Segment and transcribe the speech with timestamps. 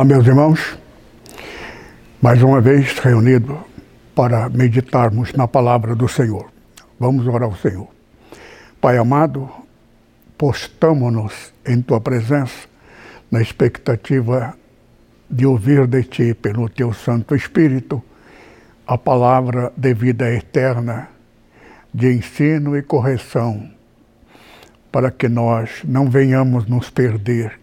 [0.00, 0.78] Olá, meus irmãos.
[2.22, 3.54] Mais uma vez reunidos
[4.14, 6.50] para meditarmos na palavra do Senhor.
[6.98, 7.86] Vamos orar ao Senhor.
[8.80, 9.50] Pai amado,
[10.38, 12.66] postamos-nos em tua presença
[13.30, 14.54] na expectativa
[15.30, 18.02] de ouvir de ti, pelo teu Santo Espírito,
[18.86, 21.10] a palavra de vida eterna,
[21.92, 23.70] de ensino e correção,
[24.90, 27.60] para que nós não venhamos nos perder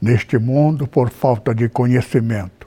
[0.00, 2.66] neste mundo por falta de conhecimento.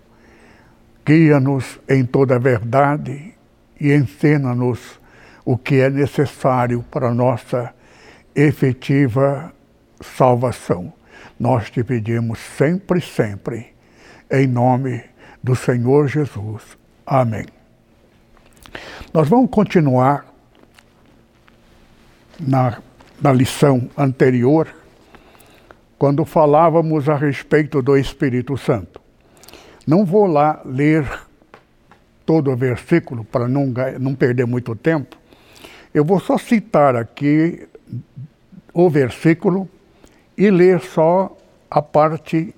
[1.06, 3.34] Guia-nos em toda a verdade
[3.80, 5.00] e ensina-nos
[5.46, 7.74] o que é necessário para nossa
[8.36, 9.52] efetiva
[10.02, 10.94] salvação.
[11.40, 13.74] Nós te pedimos sempre, sempre,
[14.30, 15.04] em nome
[15.42, 16.78] do Senhor Jesus.
[17.06, 17.46] Amém.
[19.14, 20.26] Nós vamos continuar
[22.40, 22.78] na,
[23.22, 24.68] na lição anterior
[26.00, 29.02] quando falávamos a respeito do Espírito Santo.
[29.86, 31.06] Não vou lá ler
[32.26, 35.18] todo o versículo para não, não perder muito tempo.
[35.94, 37.68] Eu vou só citar aqui
[38.74, 39.68] o versículo
[40.38, 41.36] e ler só
[41.70, 42.56] a parte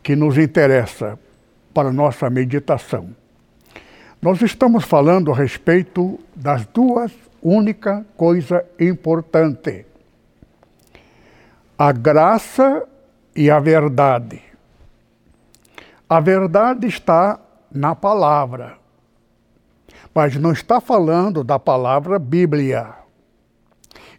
[0.00, 1.18] que nos interessa
[1.74, 3.10] para nossa meditação.
[4.22, 9.88] Nós estamos falando a respeito das duas únicas coisas importantes
[11.78, 12.88] a graça
[13.36, 14.42] e a verdade.
[16.08, 17.38] A verdade está
[17.70, 18.76] na palavra,
[20.12, 22.94] mas não está falando da palavra Bíblia.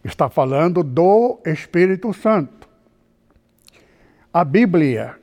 [0.02, 2.66] Está falando do Espírito Santo.
[4.32, 5.16] A Bíblia,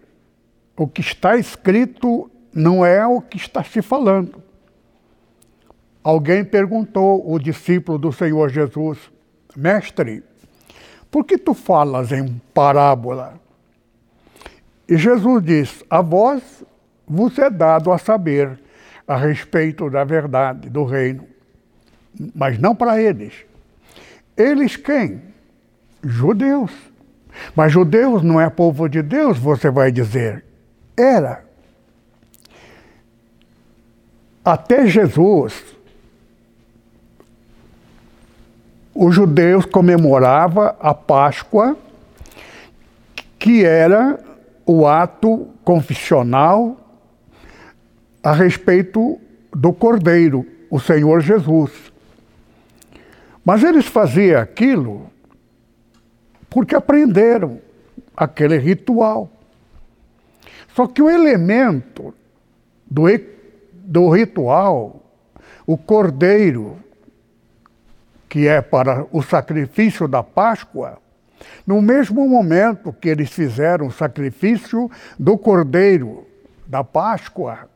[0.77, 4.43] o que está escrito, não é o que está se falando.
[6.03, 8.99] Alguém perguntou o discípulo do Senhor Jesus,
[9.55, 10.23] mestre,
[11.09, 13.39] por que tu falas em parábola?
[14.87, 16.63] E Jesus diz: A vós
[17.07, 18.59] vos é dado a saber
[19.07, 21.25] a respeito da verdade do reino,
[22.35, 23.33] mas não para eles.
[24.35, 25.21] Eles quem?
[26.03, 26.71] Judeus.
[27.55, 30.43] Mas judeus não é povo de Deus, você vai dizer.
[30.95, 31.45] Era.
[34.43, 35.76] Até Jesus,
[38.99, 41.77] os judeus comemoravam a Páscoa,
[43.37, 44.19] que era
[44.65, 46.75] o ato confissional
[48.23, 49.21] a respeito
[49.55, 51.71] do Cordeiro, o Senhor Jesus.
[53.45, 55.11] Mas eles faziam aquilo
[56.49, 57.61] porque aprenderam
[58.15, 59.29] aquele ritual.
[60.75, 62.15] Só que o elemento
[62.89, 63.03] do,
[63.71, 65.03] do ritual,
[65.67, 66.77] o cordeiro,
[68.29, 70.99] que é para o sacrifício da Páscoa,
[71.65, 76.25] no mesmo momento que eles fizeram o sacrifício do Cordeiro
[76.65, 77.69] da Páscoa,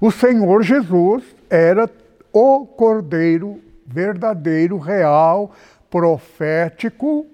[0.00, 1.90] o Senhor Jesus era
[2.32, 5.52] o Cordeiro verdadeiro, real,
[5.90, 7.26] profético,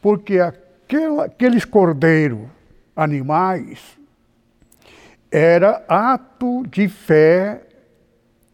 [0.00, 2.48] porque aqueles cordeiros
[2.96, 3.98] animais
[5.30, 7.60] era ato de fé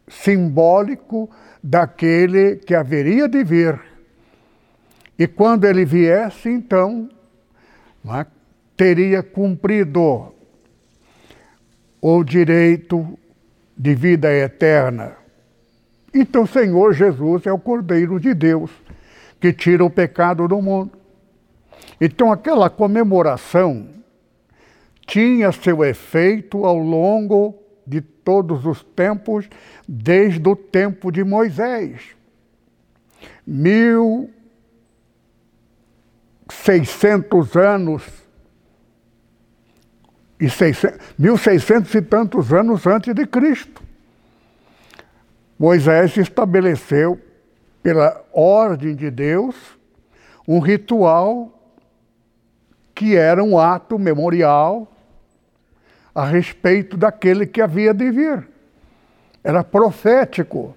[0.07, 1.29] simbólico
[1.65, 3.79] daquele que haveria de vir.
[5.17, 7.09] E quando ele viesse, então,
[8.07, 8.23] é,
[8.77, 10.31] teria cumprido
[11.99, 13.17] o direito
[13.75, 15.17] de vida eterna.
[16.13, 18.69] Então, Senhor Jesus é o Cordeiro de Deus
[19.41, 20.91] que tira o pecado do mundo.
[21.99, 23.87] Então, aquela comemoração
[25.07, 29.47] tinha seu efeito ao longo de todos os tempos,
[29.87, 32.01] desde o tempo de Moisés.
[33.45, 34.29] Mil
[36.49, 38.03] seiscentos anos
[40.39, 40.47] e
[41.17, 43.81] mil seiscentos e tantos anos antes de Cristo.
[45.57, 47.19] Moisés estabeleceu,
[47.81, 49.55] pela ordem de Deus,
[50.47, 51.51] um ritual
[52.93, 54.91] que era um ato memorial
[56.15, 58.47] a respeito daquele que havia de vir.
[59.43, 60.75] Era profético.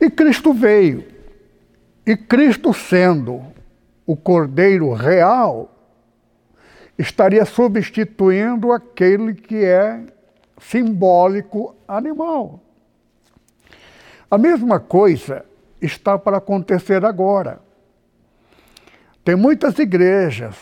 [0.00, 1.04] E Cristo veio.
[2.06, 3.44] E Cristo, sendo
[4.06, 5.70] o Cordeiro real,
[6.98, 10.00] estaria substituindo aquele que é
[10.58, 12.60] simbólico animal.
[14.30, 15.44] A mesma coisa
[15.80, 17.60] está para acontecer agora.
[19.22, 20.56] Tem muitas igrejas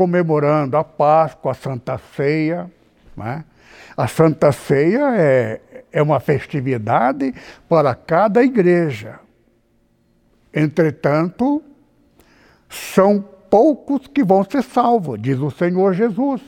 [0.00, 2.70] comemorando a Páscoa, a Santa Ceia.
[3.14, 3.44] Né?
[3.94, 5.60] A Santa Ceia é,
[5.92, 7.34] é uma festividade
[7.68, 9.20] para cada igreja.
[10.54, 11.62] Entretanto,
[12.66, 13.20] são
[13.50, 16.40] poucos que vão ser salvos, diz o Senhor Jesus.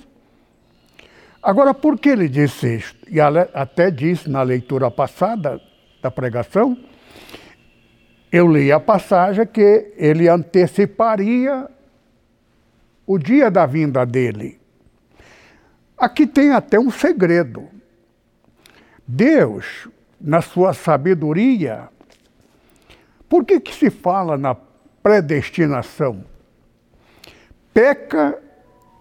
[1.43, 2.97] Agora, por que ele disse isso?
[3.07, 5.61] E até disse na leitura passada
[6.01, 6.75] da pregação,
[8.33, 11.69] eu li a passagem que ele anteciparia
[13.07, 14.61] o dia da vinda dele.
[15.97, 17.69] Aqui tem até um segredo.
[19.07, 19.89] Deus,
[20.21, 21.89] na sua sabedoria,
[23.29, 24.55] por que, que se fala na
[25.03, 26.25] predestinação?
[27.73, 28.39] Peca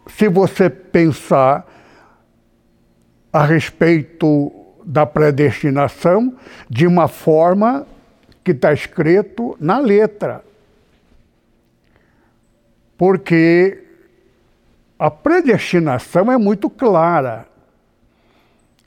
[0.07, 1.65] se você pensar
[3.31, 4.51] a respeito
[4.85, 6.35] da predestinação
[6.69, 7.87] de uma forma
[8.43, 10.43] que está escrito na letra.
[12.97, 13.80] Porque
[15.01, 17.47] a predestinação é muito clara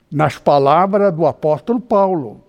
[0.09, 2.41] nas palavras do apóstolo Paulo.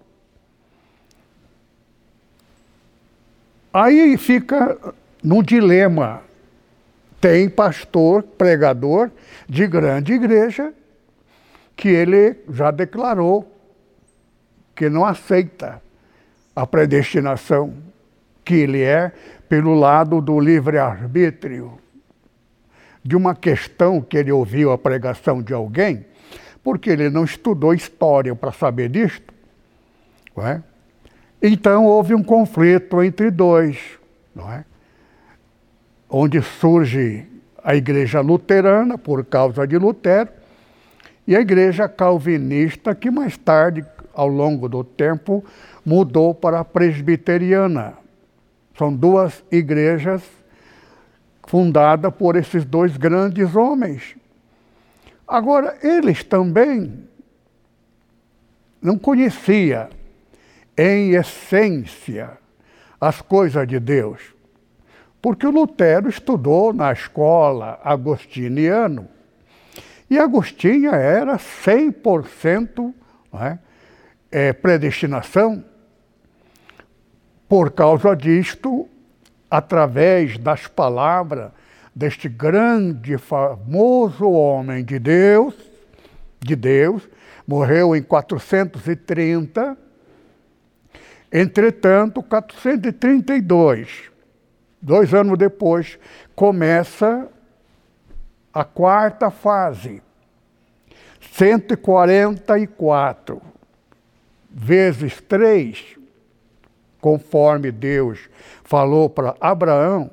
[3.72, 4.78] Aí fica
[5.20, 6.22] num dilema.
[7.20, 9.10] Tem pastor, pregador
[9.48, 10.72] de grande igreja,
[11.74, 13.52] que ele já declarou
[14.76, 15.82] que não aceita
[16.54, 17.74] a predestinação,
[18.44, 19.10] que ele é
[19.48, 21.80] pelo lado do livre-arbítrio,
[23.06, 26.04] de uma questão que ele ouviu a pregação de alguém,
[26.62, 29.32] porque ele não estudou história para saber disto.
[30.36, 30.62] Não é?
[31.40, 33.78] Então houve um conflito entre dois,
[34.34, 34.64] não é?
[36.10, 37.26] onde surge
[37.62, 40.30] a igreja luterana, por causa de Lutero,
[41.26, 45.44] e a igreja calvinista, que mais tarde, ao longo do tempo,
[45.84, 47.94] mudou para a presbiteriana.
[48.78, 50.22] São duas igrejas
[51.46, 54.16] fundadas por esses dois grandes homens.
[55.26, 57.04] Agora, eles também
[58.80, 59.88] não conheciam,
[60.76, 62.38] em essência,
[63.00, 64.34] as coisas de Deus.
[65.20, 69.08] Porque o Lutero estudou na escola agostiniano.
[70.08, 72.94] E Agostinho era 100%
[73.34, 73.58] é,
[74.30, 75.64] é, predestinação.
[77.48, 78.88] Por causa disto,
[79.50, 81.50] através das palavras
[81.94, 85.54] deste grande, famoso homem de Deus,
[86.40, 87.08] de Deus,
[87.46, 89.78] morreu em 430.
[91.32, 94.10] Entretanto, 432,
[94.80, 95.98] dois anos depois,
[96.34, 97.28] começa
[98.52, 100.02] a quarta fase,
[101.32, 103.40] 144
[104.50, 105.96] vezes três,
[107.00, 108.28] conforme Deus
[108.66, 110.10] falou para Abraão,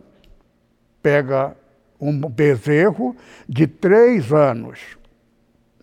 [1.02, 1.58] pega
[2.00, 3.16] um bezerro
[3.50, 4.80] de três anos,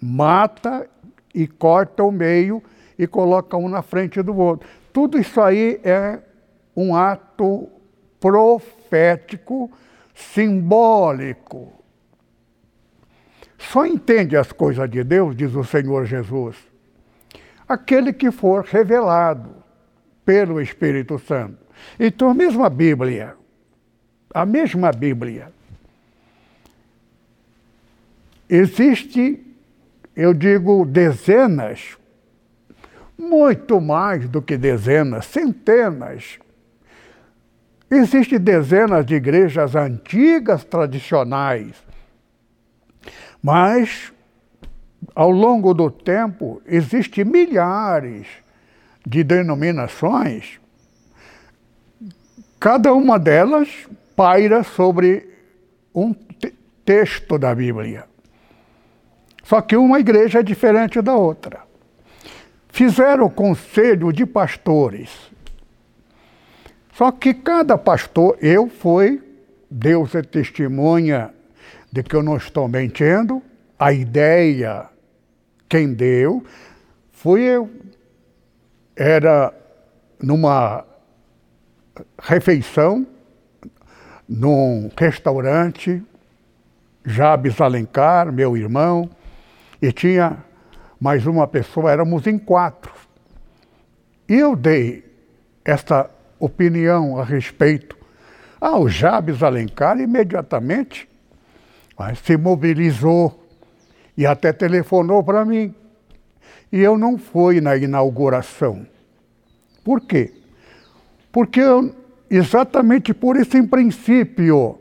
[0.00, 0.88] mata
[1.34, 2.62] e corta o meio
[2.96, 4.68] e coloca um na frente do outro.
[4.92, 6.20] Tudo isso aí é
[6.76, 7.68] um ato
[8.20, 9.70] profético,
[10.14, 11.72] simbólico.
[13.58, 16.56] Só entende as coisas de Deus, diz o Senhor Jesus,
[17.68, 19.56] aquele que for revelado
[20.24, 21.69] pelo Espírito Santo.
[21.98, 23.34] Então, a mesma Bíblia,
[24.32, 25.52] a mesma Bíblia,
[28.48, 29.44] existe,
[30.14, 31.96] eu digo, dezenas,
[33.18, 36.38] muito mais do que dezenas, centenas.
[37.90, 41.74] Existem dezenas de igrejas antigas, tradicionais,
[43.42, 44.12] mas
[45.14, 48.26] ao longo do tempo existem milhares
[49.06, 50.59] de denominações,
[52.60, 55.26] cada uma delas paira sobre
[55.94, 58.04] um te texto da Bíblia.
[59.42, 61.60] Só que uma igreja é diferente da outra.
[62.68, 65.10] Fizeram o conselho de pastores.
[66.92, 69.22] Só que cada pastor, eu fui,
[69.70, 71.32] Deus é testemunha
[71.90, 73.42] de que eu não estou mentindo,
[73.78, 74.88] a ideia,
[75.68, 76.44] quem deu,
[77.10, 77.70] fui eu
[78.94, 79.54] era
[80.20, 80.84] numa
[82.18, 83.06] refeição,
[84.28, 86.02] num restaurante,
[87.04, 89.10] Jabes Alencar, meu irmão,
[89.80, 90.38] e tinha
[91.00, 92.92] mais uma pessoa, éramos em quatro.
[94.28, 95.04] E eu dei
[95.64, 97.96] esta opinião a respeito
[98.60, 101.08] ao Jabes Alencar imediatamente
[102.22, 103.46] se mobilizou
[104.16, 105.74] e até telefonou para mim.
[106.72, 108.86] E eu não fui na inauguração.
[109.84, 110.32] Por quê?
[111.32, 111.60] Porque
[112.30, 114.78] exatamente por esse princípio.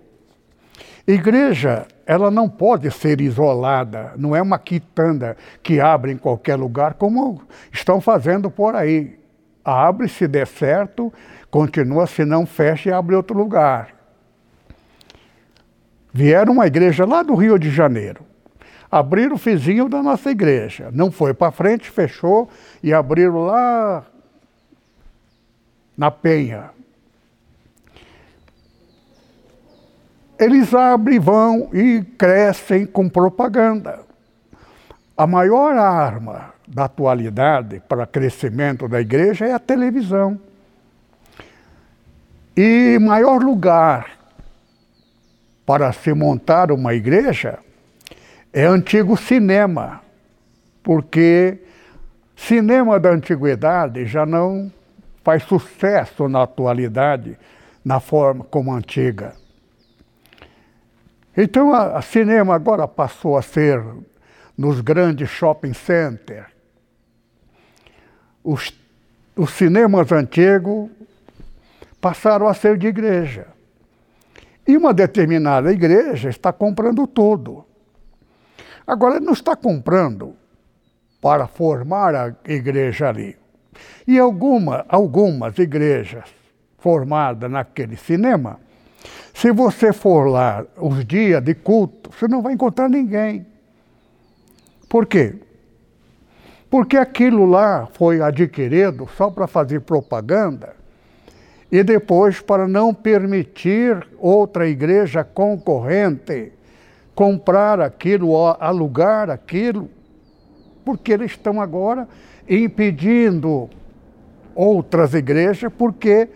[1.07, 6.93] Igreja, ela não pode ser isolada, não é uma quitanda que abre em qualquer lugar,
[6.93, 7.41] como
[7.71, 9.17] estão fazendo por aí.
[9.65, 11.11] Abre se der certo,
[11.49, 13.95] continua, se não fecha e abre outro lugar.
[16.13, 18.23] Vieram uma igreja lá do Rio de Janeiro.
[18.91, 20.89] Abriram o vizinho da nossa igreja.
[20.91, 22.49] Não foi para frente, fechou
[22.81, 24.05] e abriram lá
[25.99, 26.69] na Penha.
[30.39, 33.99] Eles abrem, vão e crescem com propaganda.
[35.17, 40.39] A maior arma da atualidade para crescimento da igreja é a televisão.
[42.55, 44.11] E maior lugar
[45.65, 47.59] para se montar uma igreja
[48.53, 50.01] é antigo cinema,
[50.81, 51.57] porque
[52.37, 54.71] cinema da antiguidade já não
[55.23, 57.37] faz sucesso na atualidade
[57.83, 59.33] na forma como antiga.
[61.35, 63.83] Então a cinema agora passou a ser
[64.57, 66.47] nos grandes shopping centers.
[68.43, 68.73] Os,
[69.35, 70.89] os cinemas antigos
[72.01, 73.47] passaram a ser de igreja.
[74.67, 77.65] E uma determinada igreja está comprando tudo.
[78.85, 80.35] Agora, não está comprando
[81.21, 83.38] para formar a igreja ali.
[84.07, 86.25] E alguma, algumas igrejas
[86.77, 88.59] formadas naquele cinema,
[89.33, 93.45] se você for lá os dias de culto, você não vai encontrar ninguém.
[94.87, 95.35] Por quê?
[96.69, 100.75] Porque aquilo lá foi adquirido só para fazer propaganda
[101.71, 106.51] e depois para não permitir outra igreja concorrente
[107.13, 109.89] comprar aquilo, alugar aquilo,
[110.85, 112.07] porque eles estão agora
[112.49, 113.69] impedindo
[114.55, 116.27] outras igrejas, porque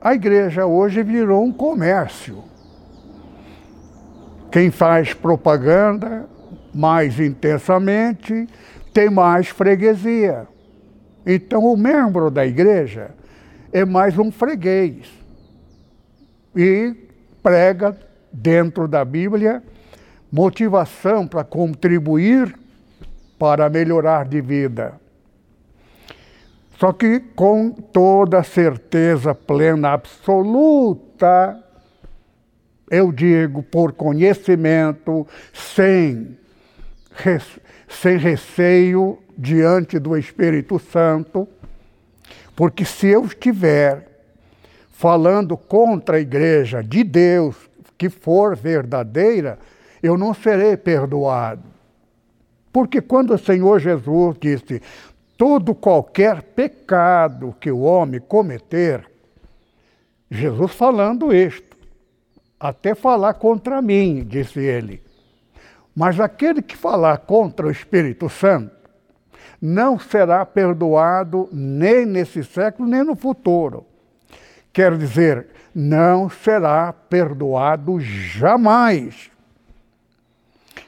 [0.00, 2.44] a igreja hoje virou um comércio.
[4.50, 6.28] Quem faz propaganda
[6.72, 8.46] mais intensamente
[8.92, 10.46] tem mais freguesia.
[11.26, 13.10] Então, o membro da igreja
[13.72, 15.10] é mais um freguês.
[16.54, 16.94] E
[17.42, 17.98] prega
[18.32, 19.62] dentro da Bíblia
[20.30, 22.54] motivação para contribuir
[23.38, 25.03] para melhorar de vida.
[26.78, 31.62] Só que com toda certeza plena, absoluta,
[32.90, 36.36] eu digo por conhecimento, sem,
[37.88, 41.48] sem receio diante do Espírito Santo,
[42.56, 44.08] porque se eu estiver
[44.90, 47.56] falando contra a igreja de Deus,
[47.96, 49.58] que for verdadeira,
[50.02, 51.62] eu não serei perdoado.
[52.72, 54.82] Porque quando o Senhor Jesus disse:
[55.36, 59.08] todo qualquer pecado que o homem cometer,
[60.30, 61.76] Jesus falando isto,
[62.58, 65.02] até falar contra mim, disse ele.
[65.94, 68.74] Mas aquele que falar contra o Espírito Santo,
[69.60, 73.86] não será perdoado nem nesse século, nem no futuro.
[74.72, 79.30] Quer dizer, não será perdoado jamais.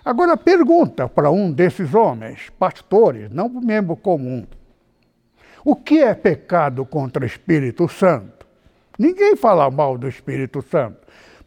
[0.07, 4.47] Agora pergunta para um desses homens, pastores, não membro comum,
[5.65, 8.47] o que é pecado contra o Espírito Santo?
[8.97, 10.99] Ninguém fala mal do Espírito Santo.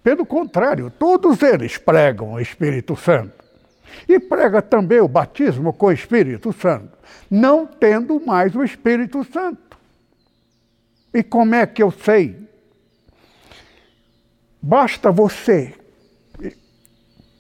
[0.04, 3.46] Pelo contrário, todos eles pregam o Espírito Santo.
[4.06, 6.98] E prega também o batismo com o Espírito Santo,
[7.32, 9.78] não tendo mais o Espírito Santo.
[11.14, 12.36] E como é que eu sei?
[14.62, 15.74] Basta você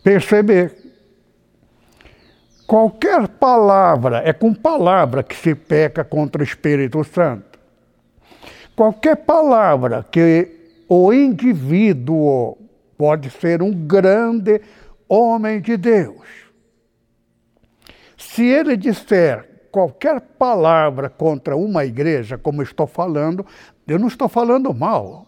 [0.01, 0.88] perceber.
[2.69, 7.57] Qualquer palavra, é com palavra que se peca contra o Espírito Santo.
[8.75, 12.59] Qualquer palavra que o indivíduo
[12.95, 14.61] pode ser um grande
[15.07, 16.21] homem de Deus.
[18.15, 23.43] Se ele disser qualquer palavra contra uma igreja, como estou falando,
[23.87, 25.25] eu não estou falando mal.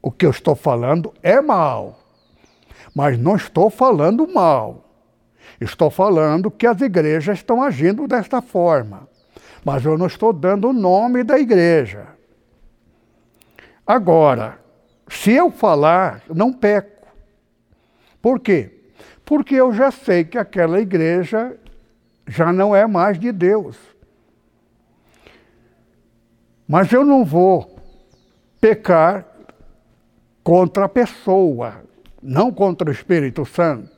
[0.00, 2.00] O que eu estou falando é mal.
[2.94, 4.83] Mas não estou falando mal.
[5.60, 9.08] Estou falando que as igrejas estão agindo desta forma.
[9.64, 12.08] Mas eu não estou dando o nome da igreja.
[13.86, 14.58] Agora,
[15.08, 17.06] se eu falar, não peco.
[18.20, 18.90] Por quê?
[19.24, 21.56] Porque eu já sei que aquela igreja
[22.26, 23.76] já não é mais de Deus.
[26.66, 27.78] Mas eu não vou
[28.60, 29.26] pecar
[30.42, 31.82] contra a pessoa,
[32.22, 33.93] não contra o Espírito Santo.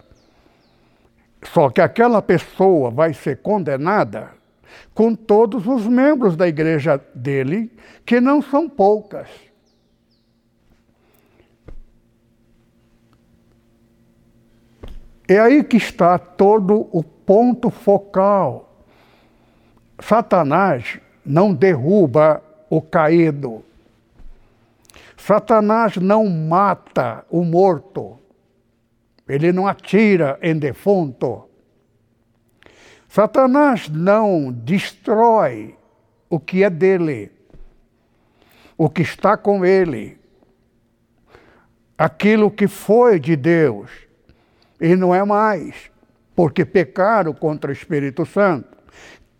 [1.53, 4.31] Só que aquela pessoa vai ser condenada
[4.95, 7.71] com todos os membros da igreja dele,
[8.05, 9.29] que não são poucas.
[15.29, 18.85] É aí que está todo o ponto focal.
[19.99, 23.65] Satanás não derruba o caído.
[25.17, 28.19] Satanás não mata o morto.
[29.29, 31.49] Ele não atira em defunto.
[33.09, 35.77] Satanás não destrói
[36.29, 37.33] o que é dele,
[38.77, 40.19] o que está com ele,
[41.97, 43.91] aquilo que foi de Deus
[44.81, 45.91] e não é mais,
[46.35, 48.77] porque pecaram contra o Espírito Santo.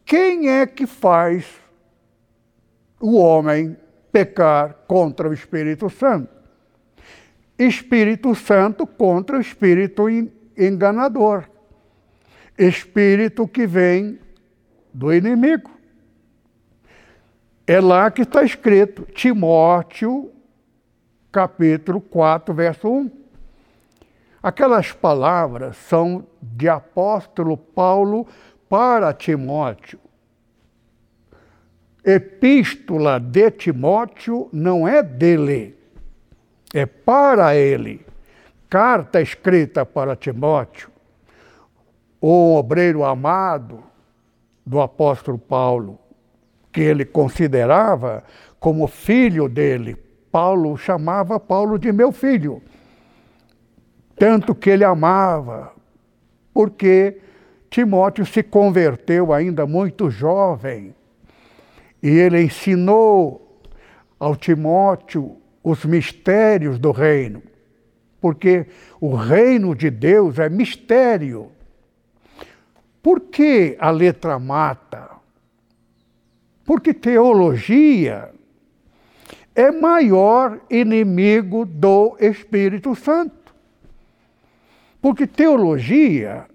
[0.05, 1.47] Quem é que faz
[3.01, 3.77] o homem
[4.11, 6.36] pecar contra o Espírito Santo?
[7.59, 10.05] Espírito Santo contra o espírito
[10.57, 11.45] enganador.
[12.59, 14.19] Espírito que vem
[14.93, 15.71] do inimigo.
[17.67, 20.33] É lá que está escrito, Timóteo,
[21.33, 23.11] capítulo 4, verso 1.
[24.43, 28.27] Aquelas palavras são de apóstolo Paulo
[28.69, 29.99] para Timóteo.
[32.05, 35.76] Epístola de Timóteo não é dele,
[36.75, 38.05] é para ele.
[38.69, 40.91] Carta escrita para Timóteo,
[42.21, 43.83] o obreiro amado
[44.65, 45.99] do apóstolo Paulo,
[46.73, 48.25] que ele considerava
[48.59, 49.97] como filho dele.
[50.33, 52.61] Paulo chamava Paulo de meu filho.
[54.19, 55.73] Tanto que ele amava,
[56.53, 57.21] porque
[57.71, 60.95] Timóteo se converteu ainda muito jovem
[62.03, 63.61] e ele ensinou
[64.19, 67.43] ao Timóteo os mistérios do reino,
[68.21, 68.67] porque
[69.01, 71.51] o reino de Deus é mistério.
[73.03, 75.11] Por que a letra mata?
[76.65, 78.31] Porque teologia
[79.57, 83.53] é maior inimigo do Espírito Santo.
[85.03, 86.47] Porque teologia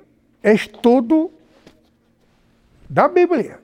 [0.41, 1.29] é estudo
[2.89, 3.60] da Bíblia.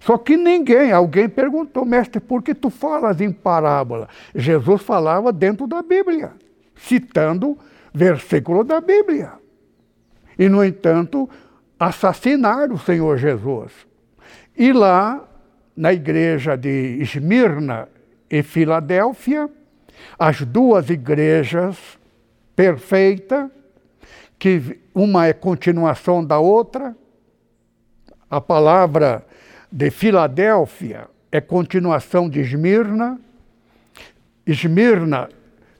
[0.00, 4.08] Só que ninguém, alguém perguntou, mestre, por que tu falas em parábola?
[4.34, 6.32] Jesus falava dentro da Bíblia,
[6.74, 7.58] citando
[7.92, 9.32] versículo da Bíblia.
[10.38, 11.28] E, no entanto,
[11.78, 13.72] assassinaram o Senhor Jesus.
[14.56, 15.26] E lá,
[15.76, 17.88] na igreja de Esmirna
[18.30, 19.48] e Filadélfia,
[20.18, 21.76] as duas igrejas
[22.54, 23.50] perfeitas,
[24.38, 26.96] que uma é continuação da outra,
[28.28, 29.24] a palavra
[29.74, 33.20] de Filadélfia é continuação de Esmirna.
[34.46, 35.28] Esmirna,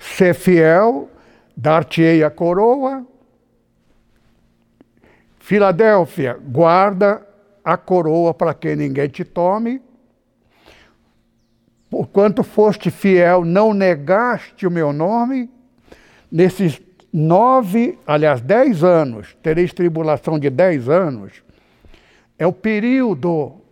[0.01, 1.09] ser fiel,
[1.57, 3.07] dar-te-ei a coroa.
[5.39, 7.25] Filadélfia, guarda
[7.65, 9.81] a coroa para que ninguém te tome.
[11.89, 15.49] Porquanto foste fiel, não negaste o meu nome.
[16.33, 21.45] Nesses nove, aliás, dez anos, tereis tribulação de dez anos,
[22.37, 23.63] é o período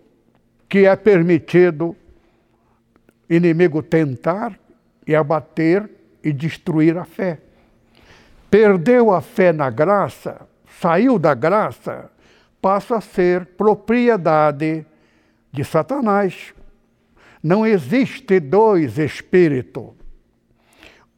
[0.73, 1.95] que é permitido
[3.29, 4.59] inimigo tentar
[5.07, 5.87] e abater
[6.25, 7.41] e destruir a fé.
[8.51, 10.49] Perdeu a fé na graça,
[10.81, 12.11] saiu da graça,
[12.59, 14.87] passa a ser propriedade
[15.53, 16.55] de Satanás.
[17.43, 19.91] Não existe dois espíritos.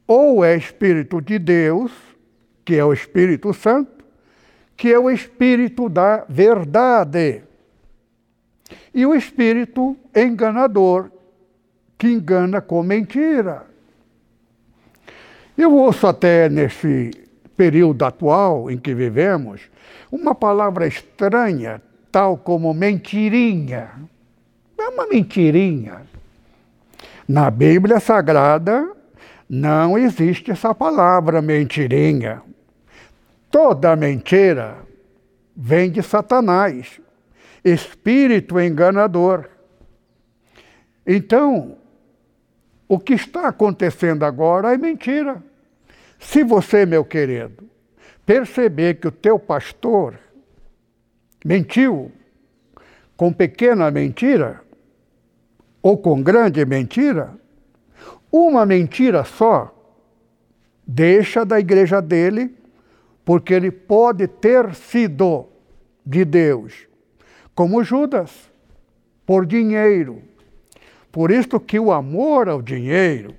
[0.05, 1.93] Ou é espírito de Deus,
[2.65, 4.03] que é o Espírito Santo,
[4.75, 7.44] que é o espírito da verdade
[8.93, 11.11] e o espírito enganador,
[11.97, 13.65] que engana com mentira.
[15.57, 17.11] Eu ouço até nesse
[17.55, 19.61] período atual em que vivemos
[20.11, 23.91] uma palavra estranha, tal como mentirinha.
[24.77, 26.01] É uma mentirinha.
[27.27, 28.91] Na Bíblia Sagrada
[29.49, 32.41] não existe essa palavra mentirinha.
[33.49, 34.77] Toda mentira
[35.55, 36.99] vem de Satanás
[37.65, 39.49] espírito enganador.
[41.05, 41.77] Então,
[42.87, 45.43] o que está acontecendo agora é mentira.
[46.19, 47.67] Se você, meu querido,
[48.23, 50.19] perceber que o teu pastor
[51.43, 52.11] mentiu
[53.17, 54.61] com pequena mentira
[55.81, 57.33] ou com grande mentira,
[58.31, 59.71] uma mentira só
[60.85, 62.55] deixa da igreja dele,
[63.23, 65.47] porque ele pode ter sido
[66.05, 66.87] de Deus
[67.55, 68.51] como Judas,
[69.25, 70.21] por dinheiro.
[71.11, 73.33] Por isso que o amor ao dinheiro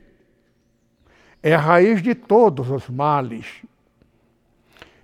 [1.43, 3.47] é a raiz de todos os males.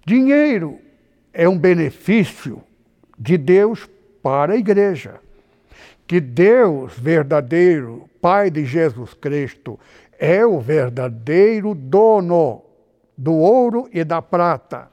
[0.05, 0.81] Dinheiro
[1.33, 2.63] é um benefício
[3.19, 3.89] de Deus
[4.23, 5.21] para a igreja.
[6.07, 9.79] Que Deus verdadeiro, Pai de Jesus Cristo,
[10.19, 12.63] é o verdadeiro dono
[13.17, 14.91] do ouro e da prata.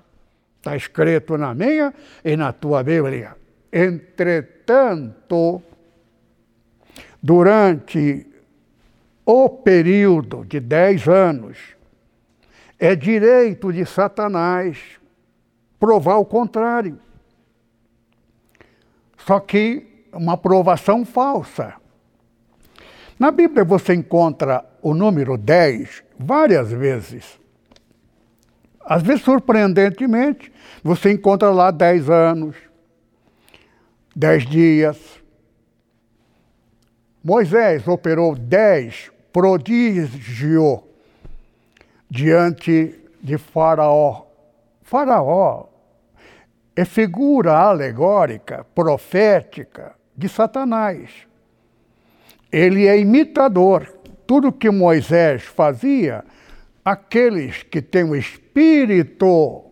[0.57, 3.38] Está escrito na minha e na tua Bíblia.
[3.71, 5.61] Entretanto,
[7.21, 8.25] durante
[9.25, 11.57] o período de dez anos,
[12.81, 14.77] É direito de Satanás
[15.77, 16.97] provar o contrário.
[19.27, 21.73] Só que uma provação falsa.
[23.19, 27.37] Na Bíblia você encontra o número 10 várias vezes.
[28.79, 30.51] Às vezes, surpreendentemente,
[30.81, 32.55] você encontra lá 10 anos,
[34.19, 34.97] 10 dias.
[37.23, 40.83] Moisés operou 10 prodígio
[42.11, 44.25] diante de Faraó.
[44.81, 45.67] Faraó
[46.75, 51.09] é figura alegórica, profética de Satanás.
[52.51, 53.87] Ele é imitador.
[54.27, 56.25] Tudo que Moisés fazia,
[56.83, 59.63] aqueles que têm o espírito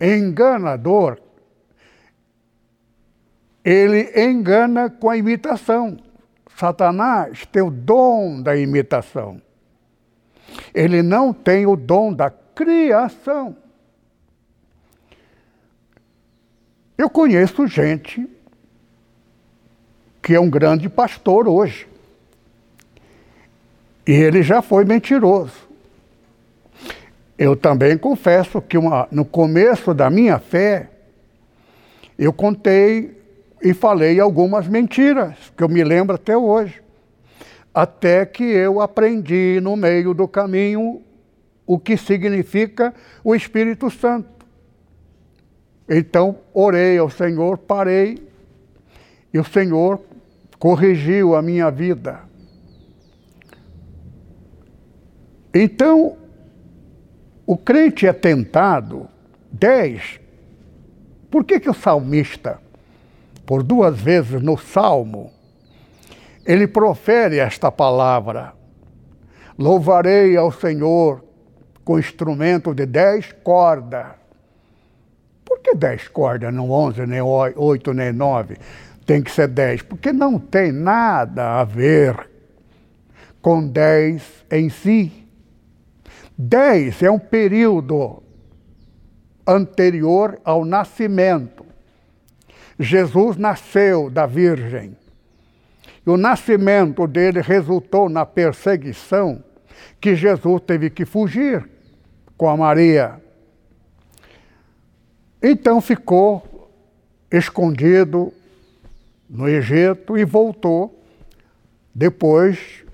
[0.00, 1.20] enganador,
[3.66, 5.96] ele engana com a imitação.
[6.56, 9.42] Satanás tem o dom da imitação.
[10.72, 13.56] Ele não tem o dom da criação.
[16.96, 18.24] Eu conheço gente
[20.22, 21.88] que é um grande pastor hoje.
[24.06, 25.66] E ele já foi mentiroso.
[27.36, 30.88] Eu também confesso que uma, no começo da minha fé,
[32.16, 33.15] eu contei
[33.62, 36.82] e falei algumas mentiras, que eu me lembro até hoje.
[37.74, 41.02] Até que eu aprendi no meio do caminho
[41.66, 44.46] o que significa o Espírito Santo.
[45.88, 48.26] Então, orei ao Senhor, parei,
[49.32, 50.00] e o Senhor
[50.58, 52.20] corrigiu a minha vida.
[55.54, 56.16] Então,
[57.46, 59.08] o crente é tentado,
[59.52, 60.20] dez.
[61.30, 62.60] Por que, que o salmista,
[63.46, 65.32] por duas vezes no Salmo,
[66.44, 68.52] ele profere esta palavra:
[69.56, 71.24] Louvarei ao Senhor
[71.84, 74.06] com instrumento de dez cordas.
[75.44, 78.56] Por que dez cordas, não onze, nem oito, nem nove?
[79.06, 82.28] Tem que ser dez, porque não tem nada a ver
[83.40, 85.12] com dez em si.
[86.36, 88.20] Dez é um período
[89.46, 91.55] anterior ao nascimento.
[92.78, 94.96] Jesus nasceu da Virgem.
[96.06, 99.42] E o nascimento dele resultou na perseguição
[100.00, 101.68] que Jesus teve que fugir
[102.36, 103.20] com a Maria.
[105.42, 106.70] Então ficou
[107.30, 108.32] escondido
[109.28, 110.96] no Egito e voltou
[111.96, 112.84] depois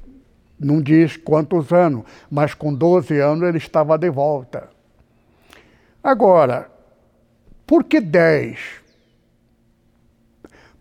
[0.56, 4.68] não diz quantos anos, mas com 12 anos ele estava de volta.
[6.00, 6.70] Agora,
[7.66, 8.81] por que 10?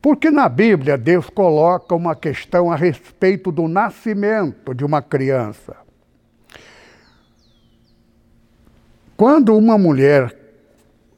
[0.02, 5.76] Porque na Bíblia Deus coloca uma questão a respeito do nascimento de uma criança.
[9.16, 10.36] Quando uma mulher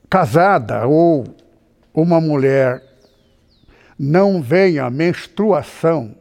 [0.09, 1.23] casada ou
[1.93, 2.83] uma mulher
[3.97, 6.13] não vem a menstruação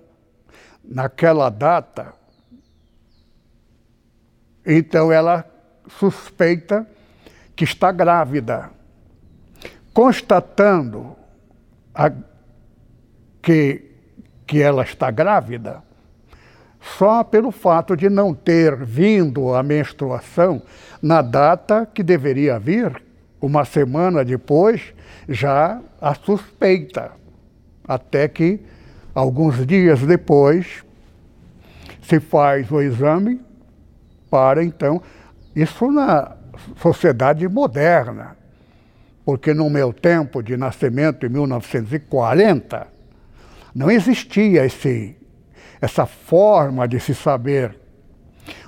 [0.84, 2.14] naquela data,
[4.64, 5.44] então ela
[5.98, 6.86] suspeita
[7.56, 8.70] que está grávida.
[9.92, 11.16] Constatando
[11.92, 12.10] a,
[13.42, 13.82] que,
[14.46, 15.82] que ela está grávida,
[16.80, 20.62] só pelo fato de não ter vindo a menstruação
[21.00, 23.02] na data que deveria vir,
[23.40, 24.94] uma semana depois,
[25.28, 27.10] já a suspeita.
[27.86, 28.60] Até que,
[29.14, 30.84] alguns dias depois,
[32.02, 33.40] se faz o exame
[34.30, 35.02] para, então,
[35.54, 36.36] isso na
[36.80, 38.36] sociedade moderna.
[39.24, 42.91] Porque no meu tempo de nascimento, em 1940,
[43.74, 45.16] não existia esse,
[45.80, 47.78] essa forma de se saber.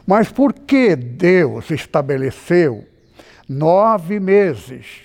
[0.06, 2.86] Mas por que Deus estabeleceu
[3.48, 5.02] nove meses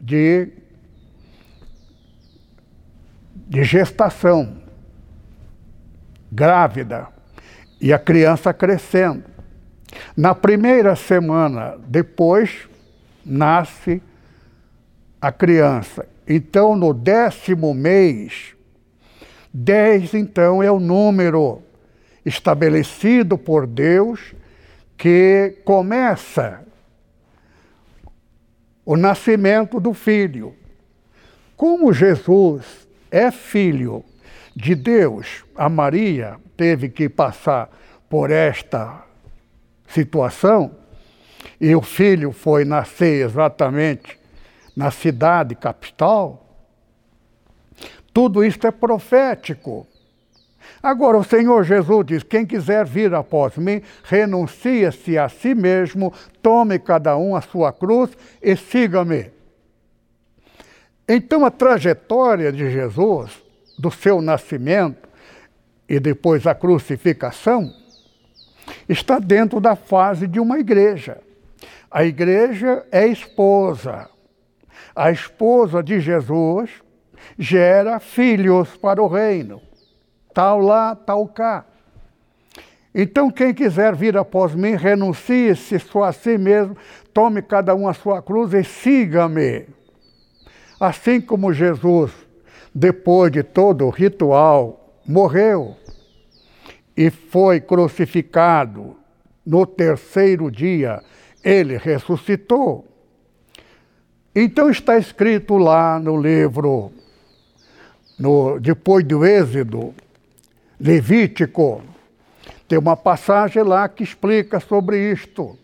[0.00, 0.48] de,
[3.34, 4.62] de gestação
[6.30, 7.08] grávida
[7.80, 9.24] e a criança crescendo?
[10.16, 12.68] Na primeira semana depois,
[13.24, 14.02] nasce
[15.20, 16.06] a criança.
[16.26, 18.53] Então, no décimo mês,
[19.56, 21.62] dez, então, é o número
[22.26, 24.34] estabelecido por Deus
[24.98, 26.64] que começa
[28.84, 30.54] o nascimento do filho.
[31.56, 34.04] Como Jesus é filho
[34.56, 37.70] de Deus, a Maria teve que passar
[38.08, 39.04] por esta
[39.86, 40.72] situação,
[41.60, 44.18] e o filho foi nascer exatamente
[44.76, 46.43] na cidade capital,
[48.14, 49.86] tudo isso é profético.
[50.80, 56.78] Agora, o Senhor Jesus diz: quem quiser vir após mim, renuncie-se a si mesmo, tome
[56.78, 59.30] cada um a sua cruz e siga-me.
[61.08, 63.42] Então, a trajetória de Jesus,
[63.78, 65.08] do seu nascimento
[65.88, 67.70] e depois a crucificação,
[68.88, 71.18] está dentro da fase de uma igreja.
[71.90, 74.08] A igreja é esposa.
[74.96, 76.83] A esposa de Jesus
[77.38, 79.60] gera filhos para o reino
[80.34, 81.64] tal lá, tal cá.
[82.92, 86.76] Então, quem quiser vir após mim, renuncie-se só a si mesmo,
[87.12, 89.66] tome cada um a sua cruz e siga-me.
[90.78, 92.12] Assim como Jesus,
[92.74, 95.76] depois de todo o ritual, morreu
[96.96, 98.96] e foi crucificado,
[99.46, 101.02] no terceiro dia
[101.42, 102.86] ele ressuscitou.
[104.34, 106.92] Então está escrito lá no livro,
[108.18, 109.94] no, depois do Êxodo,
[110.78, 111.82] Levítico.
[112.68, 115.58] Tem uma passagem lá que explica sobre isto.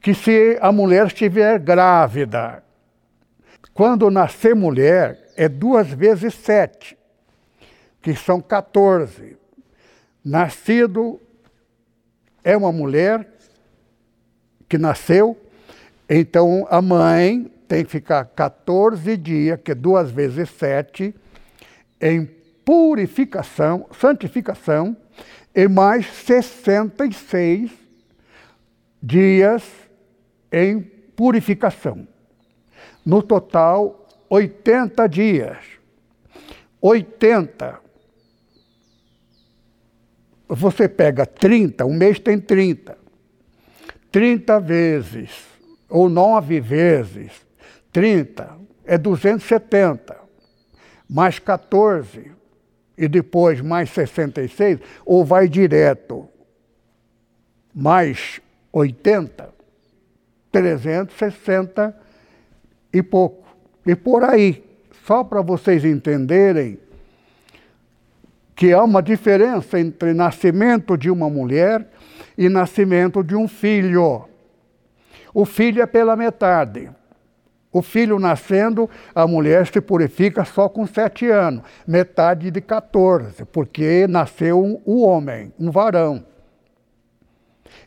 [0.00, 2.62] Que se a mulher estiver grávida,
[3.74, 6.96] quando nascer mulher, é duas vezes sete,
[8.00, 9.36] que são 14.
[10.24, 11.20] Nascido
[12.42, 13.28] é uma mulher
[14.68, 15.36] que nasceu,
[16.08, 21.14] então a mãe tem que ficar 14 dias, que é duas vezes sete,
[22.00, 22.26] em
[22.64, 24.96] purificação, santificação,
[25.54, 27.70] e mais 66
[29.02, 29.62] dias
[30.52, 32.06] em purificação.
[33.04, 35.58] No total, 80 dias.
[36.80, 37.80] 80.
[40.48, 42.98] Você pega 30, um mês tem 30.
[44.12, 45.30] 30 vezes,
[45.88, 47.32] ou 9 vezes,
[47.92, 50.25] 30 é 270.
[51.08, 52.32] Mais 14,
[52.96, 56.28] e depois mais 66, ou vai direto
[57.74, 58.40] mais
[58.72, 59.50] 80,
[60.50, 61.94] 360
[62.92, 63.46] e pouco.
[63.86, 64.64] E por aí,
[65.04, 66.78] só para vocês entenderem
[68.54, 71.86] que há uma diferença entre nascimento de uma mulher
[72.38, 74.24] e nascimento de um filho.
[75.34, 76.90] O filho é pela metade.
[77.72, 84.06] O filho nascendo, a mulher se purifica só com sete anos, metade de 14, porque
[84.06, 86.24] nasceu o homem, um varão.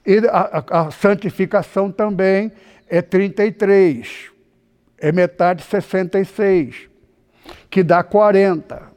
[0.06, 2.52] E a, a, a santificação também
[2.88, 4.32] é 33,
[4.98, 6.90] é metade de 66,
[7.70, 8.92] que dá 40,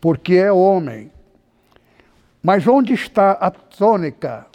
[0.00, 1.10] porque é homem.
[2.42, 4.46] Mas onde está a tônica?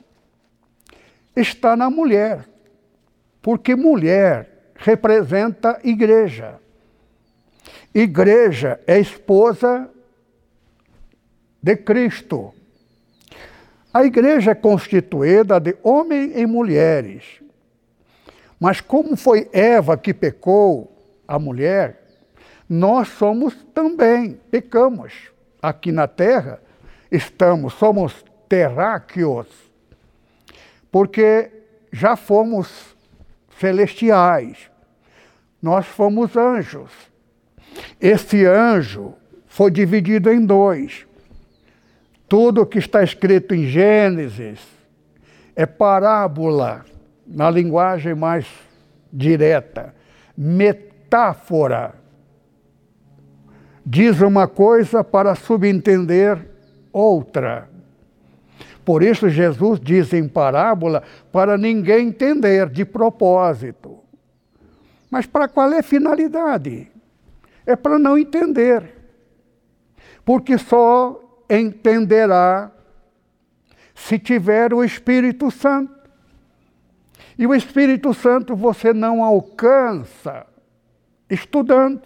[1.36, 2.46] Está na mulher,
[3.42, 6.60] porque mulher representa igreja.
[7.94, 9.90] Igreja é esposa
[11.62, 12.54] de Cristo.
[13.94, 17.42] A igreja é constituída de homens e mulheres.
[18.60, 20.96] Mas como foi Eva que pecou,
[21.28, 22.02] a mulher,
[22.68, 25.14] nós somos também, pecamos.
[25.62, 26.62] Aqui na terra,
[27.12, 29.48] estamos, somos terráqueos,
[30.92, 31.52] porque
[31.92, 32.96] já fomos
[33.60, 34.69] celestiais
[35.62, 36.92] nós fomos anjos.
[38.00, 39.14] Esse anjo
[39.48, 41.06] foi dividido em dois.
[42.28, 44.60] Tudo que está escrito em Gênesis
[45.56, 46.86] é parábola,
[47.28, 48.48] na linguagem mais
[49.12, 49.94] direta,
[50.38, 51.96] metáfora.
[53.86, 56.38] Diz uma coisa para subentender
[56.94, 57.68] outra.
[58.86, 63.99] Por isso, Jesus diz em parábola para ninguém entender de propósito.
[65.10, 66.92] Mas para qual é a finalidade?
[67.66, 68.96] É para não entender.
[70.24, 72.72] Porque só entenderá
[73.96, 75.98] se tiver o Espírito Santo.
[77.38, 80.46] E o Espírito Santo você não alcança
[81.30, 82.02] estudando.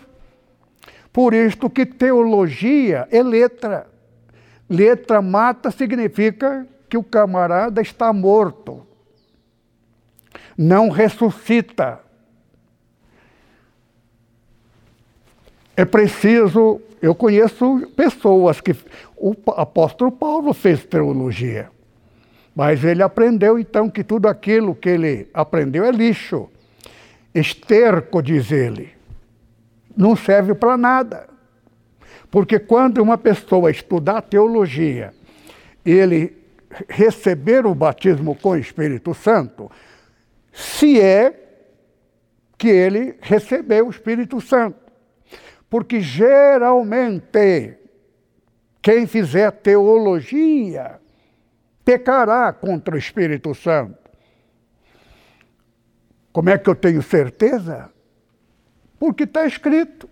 [1.11, 3.87] Por isto que teologia é letra.
[4.69, 8.85] Letra mata significa que o camarada está morto.
[10.57, 11.99] Não ressuscita.
[15.75, 16.81] É preciso.
[17.01, 18.75] Eu conheço pessoas que.
[19.17, 21.69] O apóstolo Paulo fez teologia,
[22.53, 26.49] mas ele aprendeu então que tudo aquilo que ele aprendeu é lixo.
[27.33, 28.91] Esterco, diz ele,
[29.95, 31.27] não serve para nada.
[32.29, 35.13] Porque quando uma pessoa estudar teologia,
[35.85, 36.35] ele
[36.89, 39.71] receber o batismo com o Espírito Santo,
[40.51, 41.39] se é
[42.57, 44.82] que ele recebeu o Espírito Santo.
[45.73, 47.79] Porque geralmente
[48.79, 51.01] Quem fizer teologia
[51.83, 53.97] pecará contra o Espírito Santo.
[56.31, 57.89] Como é que eu tenho certeza?
[58.99, 60.07] Porque está escrito.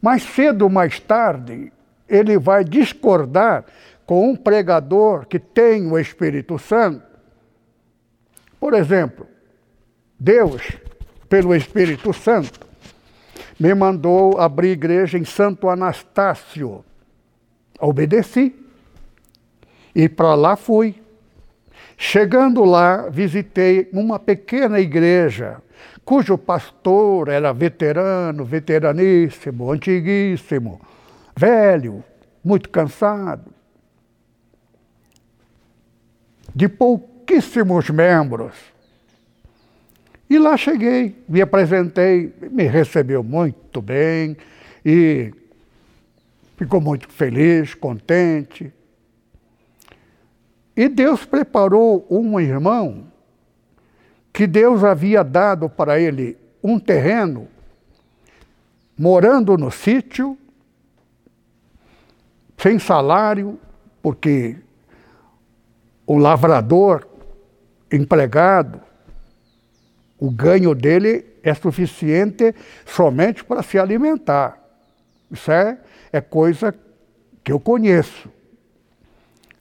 [0.00, 1.72] Mais cedo ou mais tarde,
[2.08, 3.64] ele vai discordar
[4.04, 7.06] com um pregador que tem o Espírito Santo.
[8.58, 9.24] Por exemplo,
[10.18, 10.62] Deus,
[11.28, 12.71] pelo Espírito Santo,
[13.62, 16.84] me mandou abrir igreja em Santo Anastácio.
[17.78, 18.52] Obedeci.
[19.94, 21.00] E para lá fui.
[21.96, 25.62] Chegando lá, visitei uma pequena igreja,
[26.04, 30.80] cujo pastor era veterano, veteraníssimo, antiguíssimo,
[31.36, 32.02] velho,
[32.42, 33.54] muito cansado,
[36.52, 38.71] de pouquíssimos membros.
[40.32, 44.34] E lá cheguei, me apresentei, me recebeu muito bem
[44.82, 45.30] e
[46.56, 48.72] ficou muito feliz, contente.
[50.74, 53.12] E Deus preparou um irmão
[54.32, 57.46] que Deus havia dado para ele um terreno,
[58.98, 60.38] morando no sítio,
[62.56, 63.60] sem salário,
[64.00, 64.56] porque
[66.06, 67.06] o lavrador
[67.92, 68.80] empregado,
[70.22, 72.54] o ganho dele é suficiente
[72.86, 74.56] somente para se alimentar.
[75.28, 75.78] Isso é,
[76.12, 76.72] é coisa
[77.42, 78.30] que eu conheço.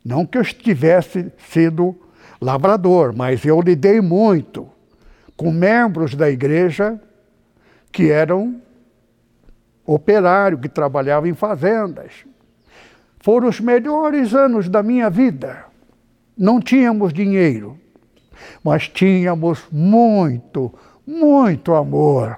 [0.05, 1.99] Não que eu tivesse sido
[2.39, 4.69] lavrador, mas eu lidei muito
[5.35, 7.01] com membros da igreja
[7.91, 8.61] que eram
[9.83, 12.23] operários, que trabalhavam em fazendas.
[13.19, 15.65] Foram os melhores anos da minha vida.
[16.37, 17.79] Não tínhamos dinheiro,
[18.63, 20.73] mas tínhamos muito,
[21.05, 22.37] muito amor.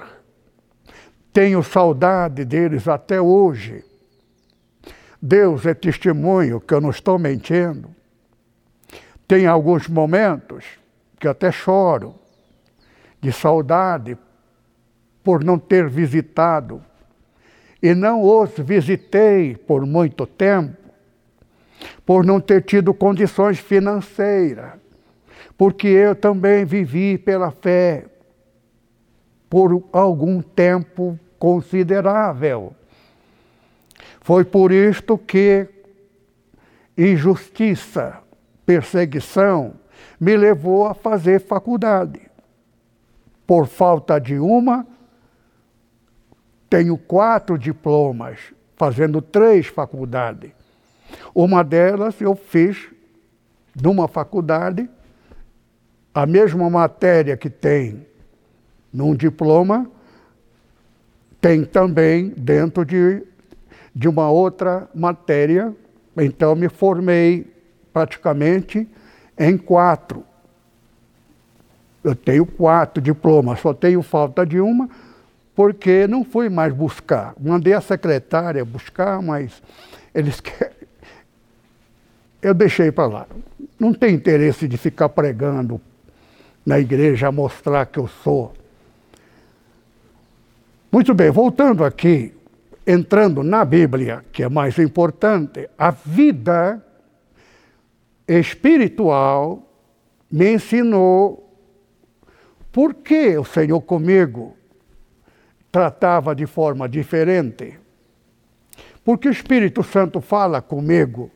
[1.31, 3.83] Tenho saudade deles até hoje.
[5.21, 7.89] Deus é testemunho que eu não estou mentindo.
[9.27, 10.65] Tem alguns momentos
[11.19, 12.15] que até choro
[13.21, 14.17] de saudade
[15.23, 16.83] por não ter visitado
[17.81, 20.77] e não os visitei por muito tempo,
[22.05, 24.71] por não ter tido condições financeiras,
[25.57, 28.05] porque eu também vivi pela fé
[29.49, 32.73] por algum tempo considerável.
[34.21, 35.67] Foi por isto que
[36.97, 38.19] injustiça,
[38.65, 39.73] perseguição,
[40.19, 42.21] me levou a fazer faculdade.
[43.45, 44.87] Por falta de uma,
[46.69, 48.39] tenho quatro diplomas,
[48.75, 50.51] fazendo três faculdades.
[51.35, 52.89] Uma delas eu fiz
[53.79, 54.89] numa faculdade,
[56.13, 58.05] a mesma matéria que tem
[58.91, 59.89] num diploma,
[61.41, 63.23] tem também dentro de
[63.95, 65.73] de uma outra matéria,
[66.17, 67.45] então me formei
[67.91, 68.87] praticamente
[69.37, 70.23] em quatro.
[72.03, 74.89] Eu tenho quatro diplomas, só tenho falta de uma,
[75.55, 77.35] porque não fui mais buscar.
[77.39, 79.61] Mandei a secretária buscar, mas
[80.13, 80.73] eles querem.
[82.41, 83.27] Eu deixei para lá.
[83.79, 85.79] Não tem interesse de ficar pregando
[86.65, 88.53] na igreja, mostrar que eu sou.
[90.91, 92.33] Muito bem, voltando aqui
[92.85, 96.85] entrando na Bíblia, que é mais importante, a vida
[98.27, 99.67] espiritual
[100.29, 101.39] me ensinou
[102.71, 104.57] por que o Senhor comigo
[105.71, 107.79] tratava de forma diferente.
[109.03, 111.29] Porque o Espírito Santo fala comigo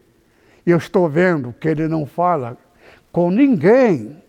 [0.65, 2.57] e eu estou vendo que ele não fala
[3.11, 4.21] com ninguém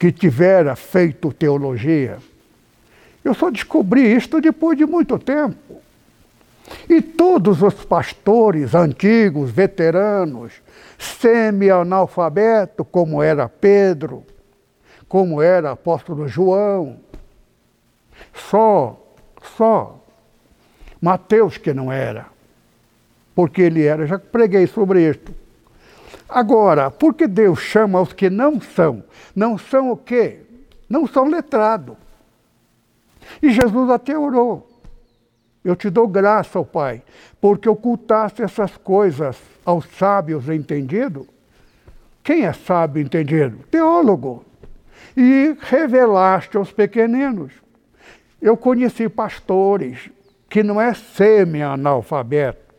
[0.00, 2.16] que tivera feito teologia.
[3.22, 5.82] Eu só descobri isto depois de muito tempo.
[6.88, 10.54] E todos os pastores antigos, veteranos,
[10.98, 14.24] semi-analfabeto, como era Pedro,
[15.06, 16.96] como era apóstolo João,
[18.32, 18.98] só,
[19.54, 20.02] só
[20.98, 22.26] Mateus que não era,
[23.34, 25.39] porque ele era, já preguei sobre isto.
[26.30, 29.02] Agora, por que Deus chama os que não são?
[29.34, 30.40] Não são o quê?
[30.88, 31.96] Não são letrados.
[33.42, 34.68] E Jesus até orou.
[35.64, 37.02] Eu te dou graça, ó Pai,
[37.40, 41.26] porque ocultaste essas coisas aos sábios entendidos.
[42.22, 43.58] Quem é sábio entendido?
[43.70, 44.44] Teólogo.
[45.16, 47.52] E revelaste aos pequeninos.
[48.40, 50.10] Eu conheci pastores
[50.48, 52.69] que não é semi-analfabeto.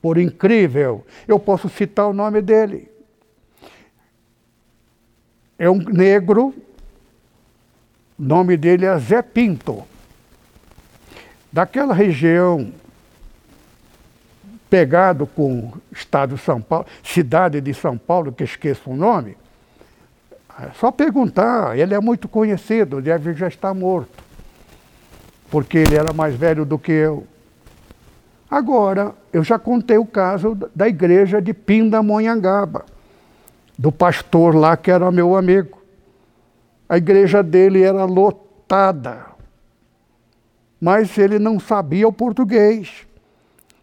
[0.00, 2.88] Por incrível, eu posso citar o nome dele.
[5.58, 6.54] É um negro
[8.18, 9.84] o nome dele é Zé Pinto.
[11.52, 12.72] Daquela região
[14.68, 19.36] pegado com o estado de São Paulo, cidade de São Paulo, que esqueço o nome.
[20.60, 24.24] É só perguntar, ele é muito conhecido, deve já estar morto.
[25.48, 27.24] Porque ele era mais velho do que eu.
[28.50, 32.86] Agora, eu já contei o caso da igreja de Pindamonhangaba,
[33.76, 35.78] do pastor lá que era meu amigo.
[36.88, 39.26] A igreja dele era lotada,
[40.80, 43.06] mas ele não sabia o português.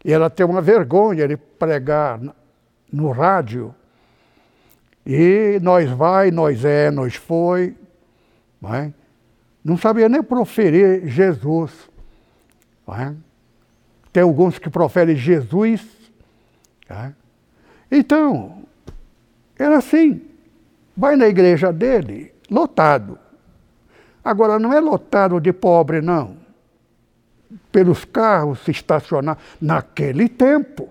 [0.03, 2.19] E era ter uma vergonha de pregar
[2.91, 3.73] no rádio.
[5.05, 7.75] E nós vai, nós é, nós foi.
[8.59, 8.93] Não, é?
[9.63, 11.71] não sabia nem proferir Jesus.
[12.87, 13.13] É?
[14.15, 15.85] Tem alguns que proferem Jesus.
[16.89, 17.11] É?
[17.91, 18.63] Então,
[19.59, 20.21] era assim.
[20.95, 23.19] Vai na igreja dele, lotado.
[24.23, 26.37] Agora, não é lotado de pobre, não
[27.73, 30.87] pelos carros se estacionar naquele tempo,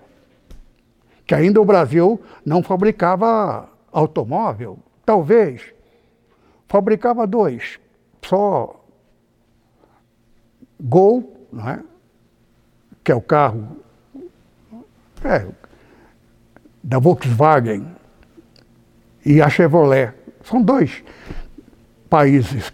[1.25, 5.73] que ainda o Brasil não fabricava automóvel, talvez
[6.67, 7.79] fabricava dois,
[8.21, 8.85] só
[10.79, 11.83] Gol, não é?
[13.05, 13.77] Que é o carro
[15.23, 15.45] é,
[16.83, 17.85] da Volkswagen,
[19.25, 20.11] e a Chevrolet.
[20.43, 21.03] São dois
[22.09, 22.71] países,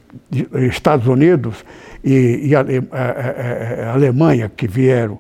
[0.53, 1.63] Estados Unidos
[2.03, 5.19] e, e a, a, a, a Alemanha, que vieram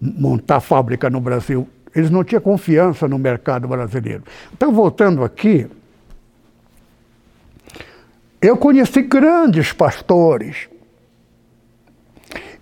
[0.00, 4.24] montar fábrica no Brasil, eles não tinham confiança no mercado brasileiro.
[4.52, 5.66] Então, voltando aqui,
[8.40, 10.68] eu conheci grandes pastores.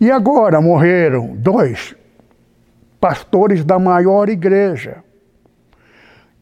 [0.00, 1.94] E agora morreram dois
[2.98, 5.04] pastores da maior igreja.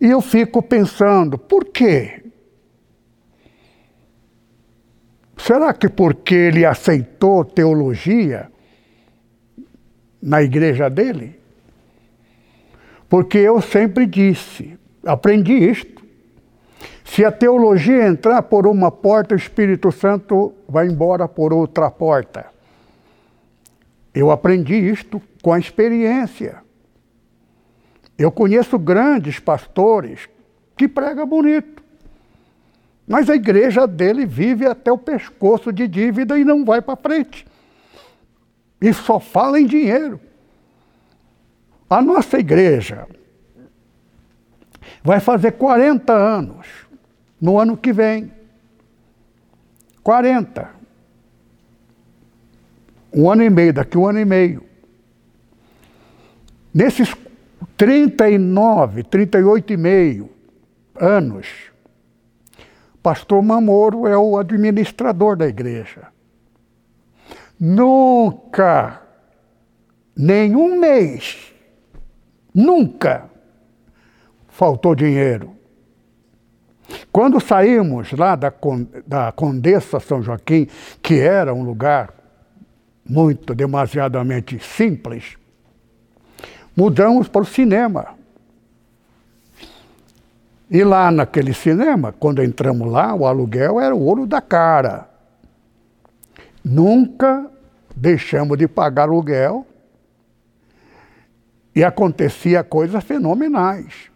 [0.01, 2.23] E eu fico pensando, por quê?
[5.37, 8.49] Será que porque ele aceitou teologia
[10.23, 11.41] na igreja dele?
[13.09, 16.07] Porque eu sempre disse, aprendi isto.
[17.05, 22.58] Se a teologia entrar por uma porta, o Espírito Santo vai embora por outra porta.
[24.19, 26.61] Eu aprendi isto com a experiência.
[28.19, 30.29] Eu conheço grandes pastores
[30.77, 31.81] que pregam bonito.
[33.07, 37.47] Mas a igreja dele vive até o pescoço de dívida e não vai para frente.
[38.81, 40.21] E só fala em dinheiro.
[41.89, 43.07] A nossa igreja
[45.01, 46.67] vai fazer 40 anos
[47.41, 48.33] no ano que vem.
[50.03, 50.78] 40.
[53.19, 54.63] Um ano e meio, daqui um ano e meio.
[56.73, 57.13] Nesses
[57.77, 60.31] 39, 38 e meio
[60.95, 61.49] anos,
[63.03, 66.13] Pastor Mamoro é o administrador da igreja.
[67.59, 69.03] Nunca,
[70.17, 71.53] nenhum mês,
[72.55, 73.29] nunca
[74.47, 75.57] faltou dinheiro.
[77.11, 78.55] Quando saímos lá da,
[79.05, 80.69] da Condessa São Joaquim,
[81.03, 82.18] que era um lugar
[83.09, 85.37] muito demasiadamente simples,
[86.77, 88.19] mudamos para o cinema.
[90.71, 95.09] E lá naquele cinema, quando entramos lá, o aluguel era o ouro da cara.
[96.63, 97.51] Nunca
[97.97, 99.67] deixamos de pagar aluguel
[101.75, 104.11] e acontecia coisas fenomenais.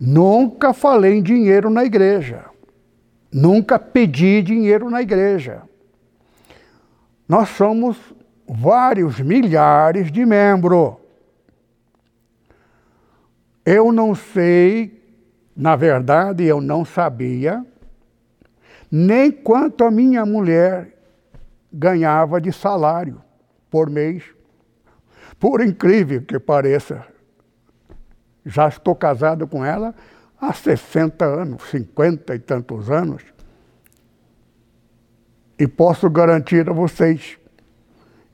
[0.00, 2.44] Nunca falei em dinheiro na igreja.
[3.30, 5.62] Nunca pedi dinheiro na igreja.
[7.28, 7.96] Nós somos
[8.48, 10.96] vários milhares de membros.
[13.64, 14.96] Eu não sei
[15.56, 17.64] na verdade, eu não sabia
[18.92, 20.94] nem quanto a minha mulher
[21.72, 23.22] ganhava de salário
[23.70, 24.22] por mês.
[25.40, 27.04] Por incrível que pareça,
[28.44, 29.94] já estou casado com ela
[30.38, 33.22] há 60 anos, 50 e tantos anos.
[35.58, 37.38] E posso garantir a vocês,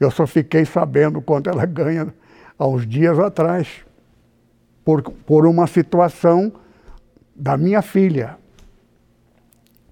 [0.00, 2.12] eu só fiquei sabendo quanto ela ganha
[2.58, 3.68] há uns dias atrás,
[4.84, 6.52] por, por uma situação
[7.34, 8.36] da minha filha,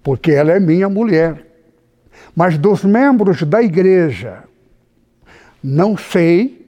[0.03, 1.47] porque ela é minha mulher.
[2.35, 4.43] Mas dos membros da igreja,
[5.63, 6.61] não sei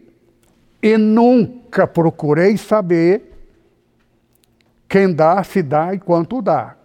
[0.81, 3.33] e nunca procurei saber
[4.87, 6.75] quem dá, se dá e quanto dá.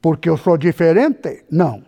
[0.00, 1.44] Porque eu sou diferente?
[1.50, 1.82] Não.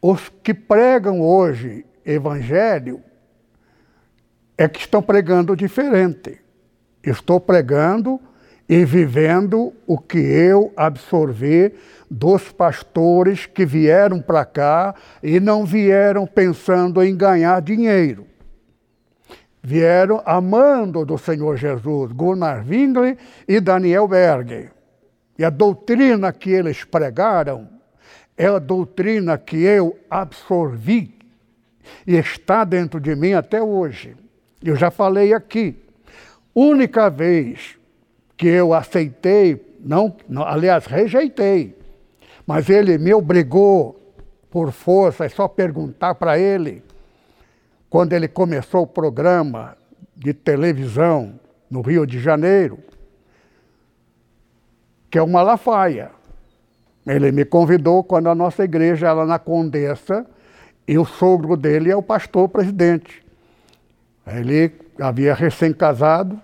[0.00, 3.02] Os que pregam hoje evangelho
[4.56, 6.40] é que estão pregando diferente.
[7.02, 8.20] Estou pregando
[8.68, 11.74] e vivendo o que eu absorvi
[12.10, 18.26] dos pastores que vieram para cá e não vieram pensando em ganhar dinheiro.
[19.60, 24.72] vieram amando do Senhor Jesus, Gunnar Wingli e Daniel Berger.
[25.38, 27.77] E a doutrina que eles pregaram
[28.38, 31.12] é a doutrina que eu absorvi
[32.06, 34.16] e está dentro de mim até hoje.
[34.62, 35.76] Eu já falei aqui.
[36.54, 37.76] Única vez
[38.36, 41.76] que eu aceitei, não, não aliás, rejeitei,
[42.46, 44.00] mas ele me obrigou
[44.48, 46.82] por força, é só perguntar para ele,
[47.90, 49.76] quando ele começou o programa
[50.14, 52.78] de televisão no Rio de Janeiro,
[55.10, 56.17] que é o Malafaia.
[57.08, 60.26] Ele me convidou quando a nossa igreja era na Condessa
[60.86, 63.24] e o sogro dele é o pastor presidente.
[64.26, 66.38] Ele havia recém-casado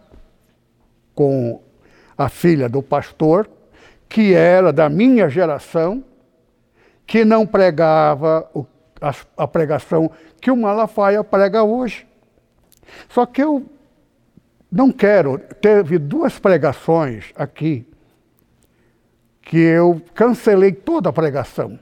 [1.14, 1.60] com
[2.16, 3.46] a filha do pastor,
[4.08, 6.02] que era da minha geração,
[7.06, 8.48] que não pregava
[9.36, 10.10] a, pregação
[10.40, 12.06] que o Malafaia prega hoje.
[13.10, 13.66] Só que eu
[14.72, 15.38] não quero.
[15.60, 17.86] Teve duas pregações aqui
[19.54, 21.78] que eu cancelei toda a pregação.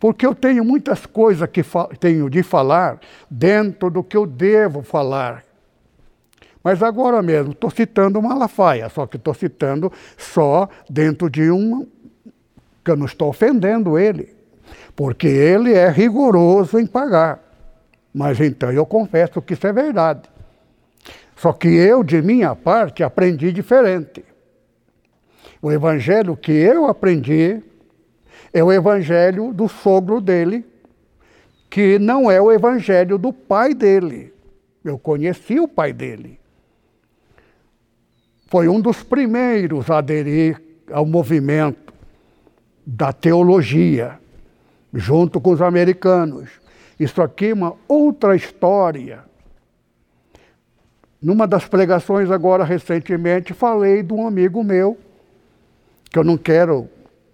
[0.00, 1.62] Porque eu tenho muitas coisas que
[2.00, 2.98] tenho de falar
[3.30, 5.44] dentro do que eu devo falar.
[6.60, 11.86] Mas agora mesmo, estou citando Malafaia, só que estou citando só dentro de um.
[12.84, 14.34] que eu não estou ofendendo ele,
[14.96, 17.38] porque ele é rigoroso em pagar.
[18.12, 20.28] Mas então eu confesso que isso é verdade.
[21.36, 24.24] Só que eu, de minha parte, aprendi diferente.
[25.62, 27.62] O evangelho que eu aprendi
[28.52, 30.64] é o evangelho do sogro dele,
[31.68, 34.32] que não é o evangelho do pai dele.
[34.82, 36.40] Eu conheci o pai dele.
[38.46, 41.92] Foi um dos primeiros a aderir ao movimento
[42.84, 44.18] da teologia,
[44.92, 46.50] junto com os americanos.
[46.98, 49.24] Isso aqui é uma outra história.
[51.22, 54.98] Numa das pregações agora recentemente falei de um amigo meu
[56.10, 56.88] que eu não quero,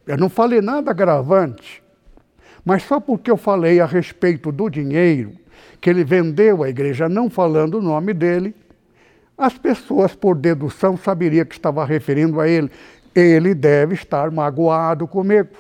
[0.07, 1.83] eu não falei nada gravante,
[2.65, 5.33] mas só porque eu falei a respeito do dinheiro
[5.81, 8.55] que ele vendeu à igreja, não falando o nome dele,
[9.37, 12.71] as pessoas, por dedução, saberiam que estava referindo a ele.
[13.15, 15.51] Ele deve estar magoado comigo,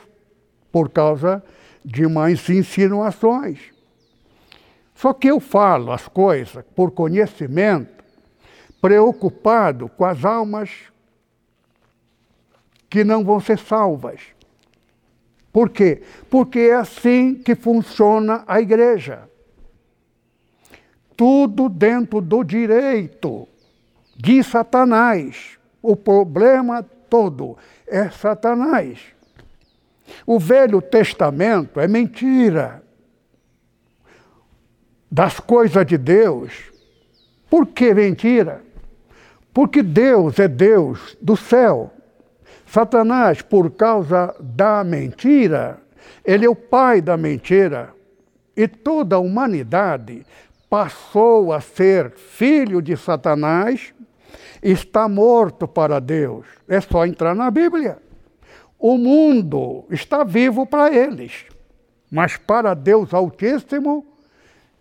[0.72, 1.42] por causa
[1.84, 3.58] de umas insinuações.
[4.94, 8.02] Só que eu falo as coisas por conhecimento,
[8.80, 10.70] preocupado com as almas
[12.96, 14.22] que não vão ser salvas.
[15.52, 16.00] Por quê?
[16.30, 19.28] Porque é assim que funciona a igreja.
[21.14, 23.46] Tudo dentro do direito
[24.16, 25.58] de Satanás.
[25.82, 28.98] O problema todo é Satanás.
[30.26, 32.82] O Velho Testamento é mentira
[35.10, 36.72] das coisas de Deus.
[37.50, 38.64] Por que mentira?
[39.52, 41.92] Porque Deus é Deus do céu.
[42.76, 45.80] Satanás, por causa da mentira,
[46.22, 47.94] ele é o pai da mentira.
[48.54, 50.26] E toda a humanidade
[50.68, 53.94] passou a ser filho de Satanás,
[54.62, 56.44] está morto para Deus.
[56.68, 57.96] É só entrar na Bíblia.
[58.78, 61.46] O mundo está vivo para eles,
[62.10, 64.04] mas para Deus Altíssimo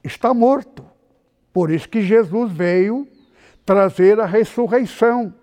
[0.04, 0.86] está morto.
[1.54, 3.08] Por isso que Jesus veio
[3.66, 5.34] trazer a ressurreição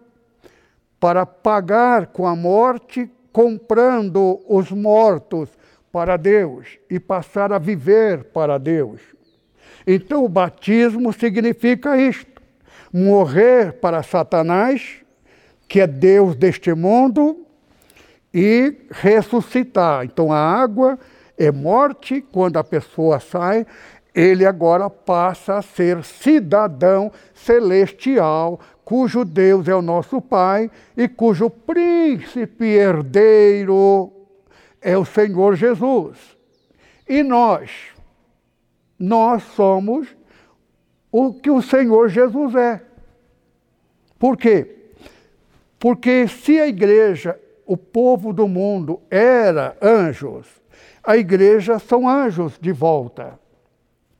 [1.02, 5.48] para pagar com a morte, comprando os mortos
[5.90, 9.00] para Deus e passar a viver para Deus.
[9.84, 12.40] Então, o batismo significa isto:
[12.92, 14.98] morrer para Satanás,
[15.66, 17.46] que é Deus deste mundo,
[18.32, 20.04] e ressuscitar.
[20.04, 20.96] Então, a água
[21.36, 23.66] é morte quando a pessoa sai,
[24.14, 31.48] ele agora passa a ser cidadão celestial cujo Deus é o nosso Pai e cujo
[31.48, 34.12] príncipe herdeiro
[34.80, 36.18] é o Senhor Jesus.
[37.08, 37.70] E nós,
[38.98, 40.08] nós somos
[41.10, 42.82] o que o Senhor Jesus é.
[44.18, 44.78] Por quê?
[45.78, 50.46] Porque se a igreja, o povo do mundo, era anjos,
[51.02, 53.38] a igreja são anjos de volta.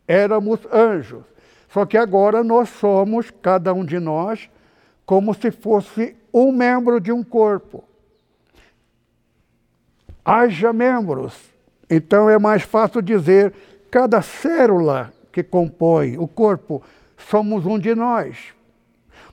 [0.06, 1.31] Éramos anjos.
[1.72, 4.50] Só que agora nós somos, cada um de nós,
[5.06, 7.82] como se fosse um membro de um corpo.
[10.22, 11.34] Haja membros.
[11.88, 13.54] Então é mais fácil dizer
[13.90, 16.82] cada célula que compõe o corpo
[17.16, 18.52] somos um de nós.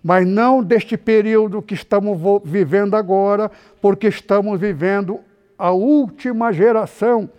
[0.01, 5.19] Mas não deste período que estamos vivendo agora, porque estamos vivendo
[5.57, 7.29] a última geração,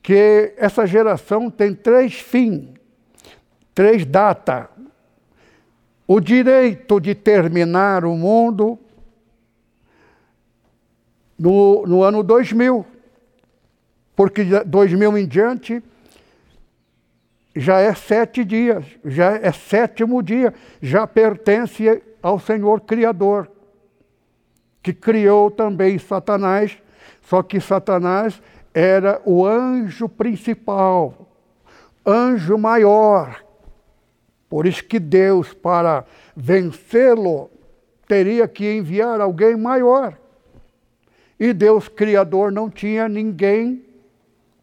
[0.00, 2.77] que essa geração tem três fins
[3.78, 4.66] três datas
[6.04, 8.76] o direito de terminar o mundo
[11.38, 12.84] no, no ano 2000,
[14.16, 15.80] porque 2000 em diante
[17.54, 20.52] já é sete dias, já é sétimo dia,
[20.82, 23.48] já pertence ao Senhor Criador,
[24.82, 26.76] que criou também Satanás,
[27.22, 28.42] só que Satanás
[28.74, 31.28] era o anjo principal,
[32.04, 33.46] anjo maior.
[34.48, 37.50] Por isso que Deus, para vencê-lo,
[38.06, 40.18] teria que enviar alguém maior.
[41.38, 43.84] E Deus Criador não tinha ninguém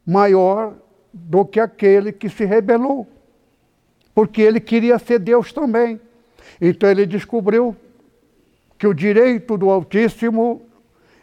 [0.04, 0.74] maior
[1.12, 3.06] do que aquele que se rebelou.
[4.14, 6.00] Porque ele queria ser Deus também.
[6.60, 7.76] Então ele descobriu
[8.76, 10.62] que o direito do Altíssimo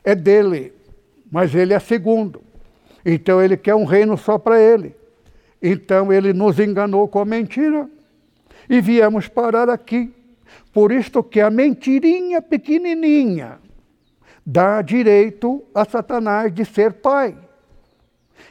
[0.04, 0.74] é dele,
[1.32, 2.42] mas ele é segundo.
[3.06, 4.96] Então ele quer um reino só para ele.
[5.62, 7.90] Então ele nos enganou com a mentira
[8.70, 10.14] e viemos parar aqui.
[10.72, 13.60] Por isto que a mentirinha pequenininha
[14.46, 17.38] dá direito a Satanás de ser pai.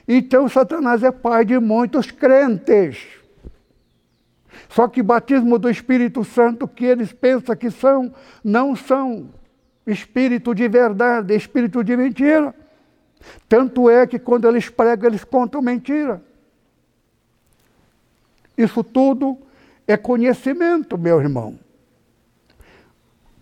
[0.06, 2.98] Então, Satanás é pai de muitos crentes.
[4.68, 9.28] Só que batismo do Espírito Santo, que eles pensam que são, não são
[9.86, 12.54] espírito de verdade, espírito de mentira.
[13.48, 16.22] Tanto é que quando eles pregam, eles contam mentira.
[18.56, 19.38] Isso tudo
[19.86, 21.58] é conhecimento, meu irmão.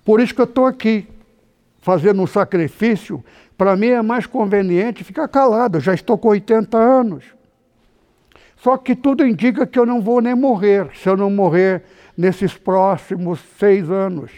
[0.04, 1.06] Por isso que eu estou aqui,
[1.80, 3.22] fazendo um sacrifício
[3.60, 7.24] para mim é mais conveniente ficar calado, já estou com 80 anos.
[8.56, 11.82] Só que tudo indica que eu não vou nem morrer, se eu não morrer
[12.16, 14.30] nesses próximos seis anos.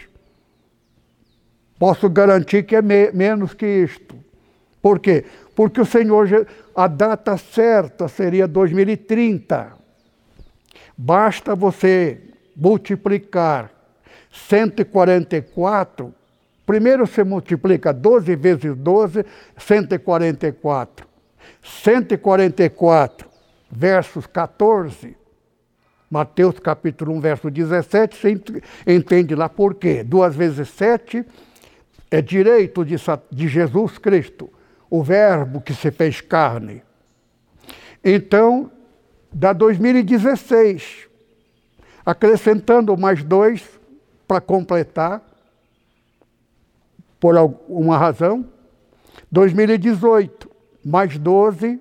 [1.79, 4.13] Posso garantir que é me menos que isto.
[4.81, 5.23] Por quê?
[5.55, 6.45] Porque o Senhor,
[6.75, 9.71] a data certa seria 2030.
[10.97, 12.21] Basta você
[12.55, 13.71] multiplicar
[14.31, 16.13] 144
[16.65, 19.25] Primeiro você multiplica 12 vezes 12,
[19.57, 21.07] 144.
[21.61, 23.27] 144
[23.69, 25.17] versos 14,
[26.09, 28.41] Mateus capítulo 1, verso 17, você
[28.85, 30.03] entende lá por quê.
[30.03, 31.25] Duas vezes 7
[32.11, 32.95] é direito de,
[33.31, 34.49] de Jesus Cristo,
[34.89, 36.83] o verbo que se fez carne.
[38.03, 38.71] Então,
[39.33, 41.07] dá 2016,
[42.05, 43.67] acrescentando mais dois
[44.27, 45.21] para completar,
[47.19, 48.45] por alguma razão.
[49.31, 50.49] 2018,
[50.83, 51.79] mais 12,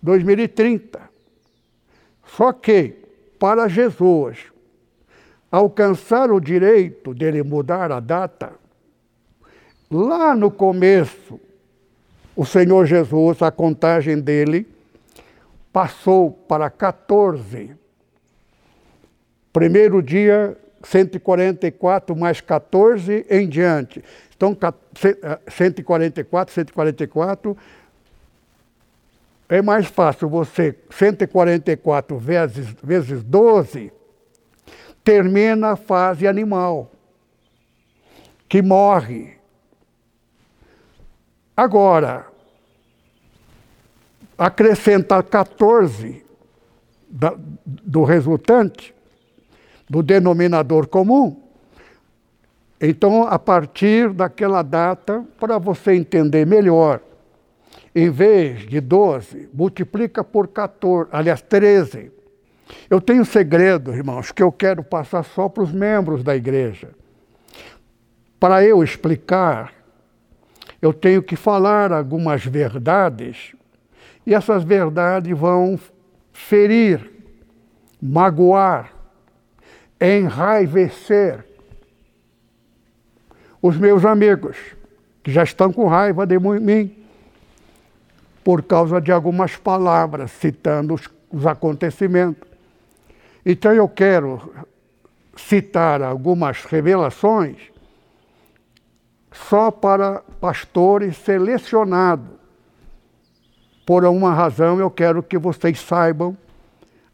[0.00, 1.00] 2030.
[2.24, 2.94] Só que,
[3.38, 4.52] para Jesus
[5.50, 8.52] alcançar o direito dele mudar a data,
[9.90, 11.40] lá no começo,
[12.34, 14.66] o Senhor Jesus, a contagem dele,
[15.76, 17.76] passou para 14.
[19.52, 24.02] Primeiro dia 144 mais 14 em diante.
[24.34, 24.56] Então,
[25.46, 27.54] 144, 144.
[29.50, 33.92] É mais fácil você, 144 vezes, vezes 12,
[35.04, 36.90] termina a fase animal,
[38.48, 39.36] que morre.
[41.54, 42.34] Agora,
[44.38, 46.24] acrescenta 14
[47.08, 47.34] da,
[47.64, 48.94] do resultante,
[49.88, 51.42] do denominador comum.
[52.80, 57.00] Então, a partir daquela data, para você entender melhor,
[57.94, 62.12] em vez de 12, multiplica por 14, aliás, 13.
[62.90, 66.90] Eu tenho segredo, irmãos, que eu quero passar só para os membros da igreja.
[68.38, 69.72] Para eu explicar,
[70.82, 73.55] eu tenho que falar algumas verdades,
[74.26, 75.78] e essas verdades vão
[76.32, 77.10] ferir,
[78.02, 78.92] magoar,
[80.00, 81.44] enraivecer
[83.62, 84.56] os meus amigos,
[85.22, 86.94] que já estão com raiva de mim,
[88.44, 92.48] por causa de algumas palavras citando os, os acontecimentos.
[93.44, 94.52] Então eu quero
[95.36, 97.56] citar algumas revelações
[99.32, 102.35] só para pastores selecionados.
[103.86, 106.36] Por uma razão, eu quero que vocês saibam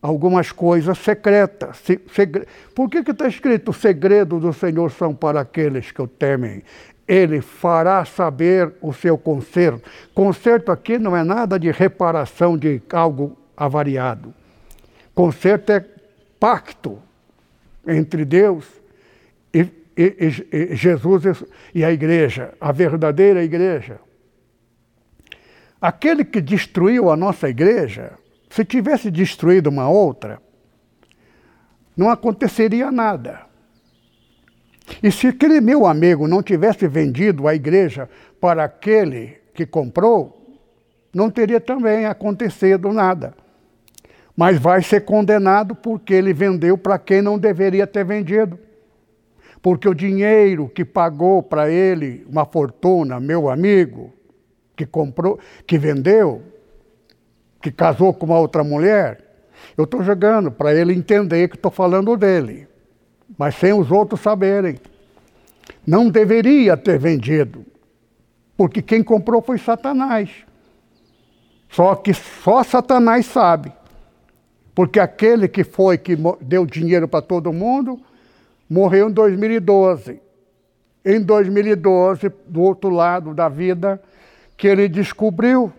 [0.00, 1.82] algumas coisas secretas.
[2.10, 2.48] Segre...
[2.74, 6.62] Por que está escrito: segredo do Senhor são para aqueles que o temem?
[7.06, 9.82] Ele fará saber o seu conserto.
[10.14, 14.32] Conserto aqui não é nada de reparação de algo avariado.
[15.14, 15.84] Conserto é
[16.40, 16.98] pacto
[17.86, 18.64] entre Deus
[19.52, 21.44] e, e, e Jesus
[21.74, 24.00] e a igreja, a verdadeira igreja.
[25.82, 28.12] Aquele que destruiu a nossa igreja,
[28.48, 30.40] se tivesse destruído uma outra,
[31.96, 33.40] não aconteceria nada.
[35.02, 38.08] E se aquele meu amigo não tivesse vendido a igreja
[38.40, 40.56] para aquele que comprou,
[41.12, 43.34] não teria também acontecido nada.
[44.36, 48.56] Mas vai ser condenado porque ele vendeu para quem não deveria ter vendido.
[49.60, 54.12] Porque o dinheiro que pagou para ele uma fortuna, meu amigo,
[54.84, 56.42] que comprou, que vendeu,
[57.60, 59.20] que casou com uma outra mulher,
[59.76, 62.66] eu estou jogando para ele entender que estou falando dele,
[63.38, 64.78] mas sem os outros saberem.
[65.86, 67.64] Não deveria ter vendido,
[68.56, 70.30] porque quem comprou foi Satanás.
[71.68, 73.72] Só que só Satanás sabe.
[74.74, 78.00] Porque aquele que foi que deu dinheiro para todo mundo
[78.68, 80.20] morreu em 2012.
[81.04, 84.00] Em 2012, do outro lado da vida,
[84.56, 85.72] que ele descobriu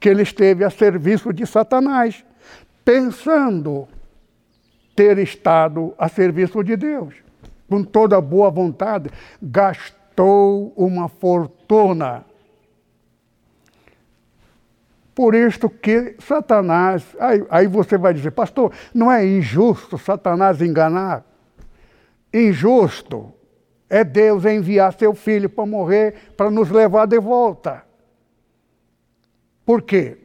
[0.00, 2.24] que ele esteve a serviço de Satanás,
[2.84, 3.88] pensando
[4.94, 7.14] ter estado a serviço de Deus.
[7.68, 9.10] Com toda boa vontade,
[9.42, 12.24] gastou uma fortuna.
[15.14, 21.24] Por isto que Satanás, aí, aí você vai dizer, pastor, não é injusto Satanás enganar?
[22.32, 23.32] Injusto
[23.88, 27.84] é Deus enviar seu filho para morrer, para nos levar de volta.
[29.64, 30.18] Por quê?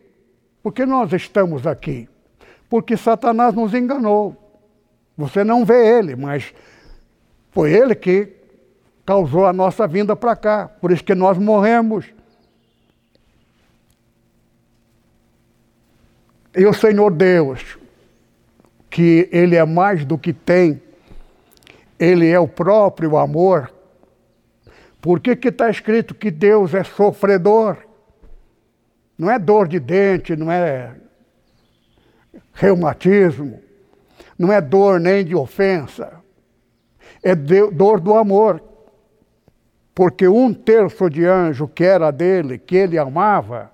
[0.62, 2.10] Porque nós estamos aqui.
[2.70, 4.36] Porque Satanás nos enganou.
[5.18, 6.54] Você não vê ele, mas
[7.52, 8.34] foi ele que
[9.06, 10.68] causou a nossa vinda para cá.
[10.68, 12.06] Por isso que nós morremos.
[16.56, 17.78] E o Senhor Deus,
[18.90, 20.82] que Ele é mais do que tem,
[22.04, 23.74] Ele é o próprio amor.
[25.00, 27.78] Por que está escrito que Deus é sofredor?
[29.18, 30.96] Não é dor de dente, não é
[32.52, 33.62] reumatismo,
[34.38, 36.22] não é dor nem de ofensa,
[37.24, 38.62] é de, dor do amor.
[39.96, 43.72] Porque um terço de anjo que era dele, que ele amava,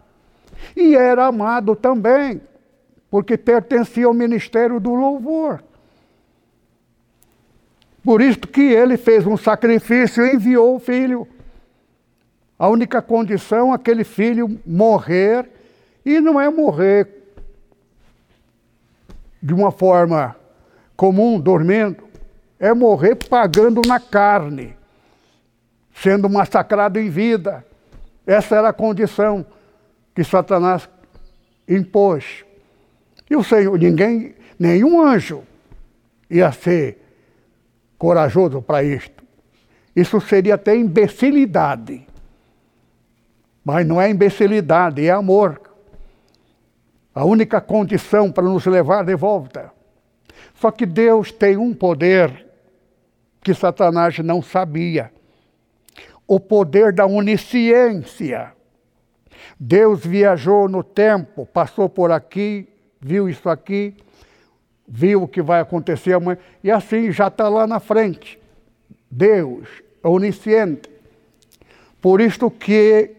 [0.75, 2.39] e era amado também,
[3.09, 5.63] porque pertencia ao ministério do louvor.
[8.09, 11.27] Por isso que ele fez um sacrifício e enviou o filho.
[12.57, 15.47] A única condição é aquele filho morrer,
[16.03, 17.07] e não é morrer
[19.39, 20.35] de uma forma
[20.97, 22.03] comum, dormindo,
[22.59, 24.75] é morrer pagando na carne,
[25.93, 27.63] sendo massacrado em vida.
[28.25, 29.45] Essa era a condição
[30.15, 30.89] que Satanás
[31.67, 32.43] impôs.
[33.29, 35.43] E o Senhor, ninguém, nenhum anjo
[36.27, 36.98] ia ser
[37.99, 39.23] corajoso para isto.
[39.93, 42.07] Isso seria até imbecilidade.
[43.63, 45.61] Mas não é imbecilidade, é amor.
[47.13, 49.71] A única condição para nos levar de volta.
[50.55, 52.47] Só que Deus tem um poder
[53.41, 55.11] que Satanás não sabia.
[56.25, 58.53] O poder da onisciência.
[59.59, 62.69] Deus viajou no tempo, passou por aqui,
[63.01, 63.95] viu isso aqui,
[64.89, 68.39] viu o que vai acontecer amanhã, e assim já está lá na frente.
[69.09, 69.67] Deus,
[70.01, 70.89] onisciente.
[72.01, 73.11] Por isto que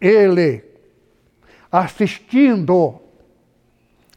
[0.00, 0.62] ele
[1.72, 3.00] assistindo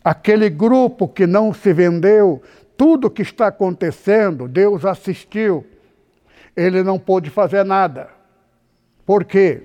[0.04, 2.42] aquele grupo que não se vendeu,
[2.78, 5.66] tudo que está acontecendo, Deus assistiu.
[6.56, 8.10] Ele não pôde fazer nada.
[9.06, 9.64] Por quê?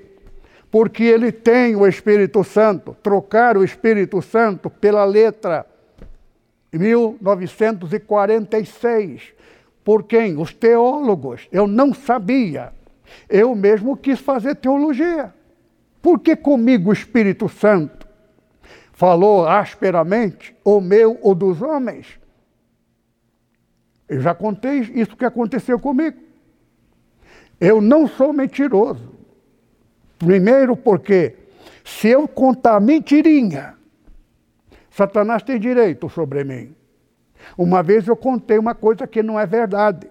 [0.71, 2.97] Porque ele tem o Espírito Santo.
[3.03, 5.67] Trocar o Espírito Santo pela letra
[6.79, 9.33] 1946.
[9.85, 10.39] Por quem?
[10.39, 11.49] Os teólogos.
[11.53, 12.72] Eu não sabia.
[13.29, 15.33] Eu mesmo quis fazer teologia.
[16.01, 18.07] Por que comigo o Espírito Santo
[18.93, 22.18] falou asperamente, ou meu ou dos homens?
[24.09, 26.18] Eu já contei isso que aconteceu comigo.
[27.61, 29.14] Eu não sou mentiroso.
[30.18, 31.35] Primeiro, porque
[31.85, 33.75] se eu contar mentirinha,
[34.97, 36.74] Satanás tem direito sobre mim.
[37.59, 40.09] Uma vez eu contei uma coisa que não é verdade,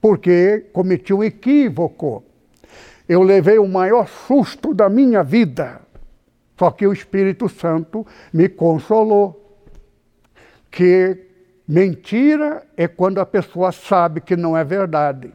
[0.00, 2.22] porque cometi um equívoco
[3.08, 5.80] eu levei o maior susto da minha vida.
[6.58, 9.60] Só que o Espírito Santo me consolou.
[10.70, 11.26] Que
[11.68, 15.32] mentira é quando a pessoa sabe que não é verdade.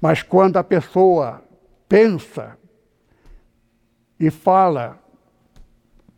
[0.00, 1.42] Mas quando a pessoa
[1.88, 2.56] pensa
[4.18, 4.98] e fala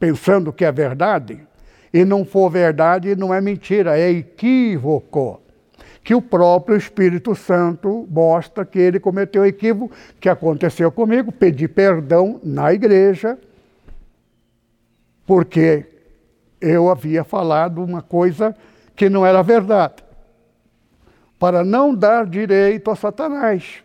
[0.02, 1.46] pensando que é verdade,
[1.94, 5.40] e não for verdade, não é mentira, é equívoco
[6.02, 12.40] que o próprio Espírito Santo mostra que ele cometeu equívoco, que aconteceu comigo, pedi perdão
[12.42, 13.38] na igreja,
[15.24, 15.86] porque
[16.60, 18.56] eu havia falado uma coisa
[18.96, 20.02] que não era verdade.
[21.38, 23.84] para não dar direito a Satanás.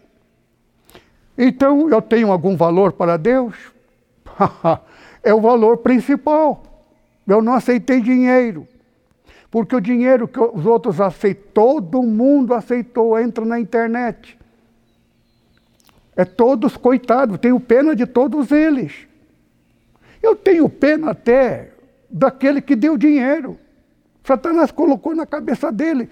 [1.38, 3.54] Então, eu tenho algum valor para Deus?
[5.28, 6.64] é o valor principal.
[7.28, 8.66] Eu não aceitei dinheiro.
[9.52, 14.38] Porque o dinheiro que os outros aceitou, todo mundo aceitou, entra na internet.
[16.16, 19.06] É todos coitados, tenho pena de todos eles.
[20.24, 21.72] Eu tenho pena até
[22.10, 23.58] daquele que deu dinheiro.
[24.24, 26.10] Satanás colocou na cabeça dele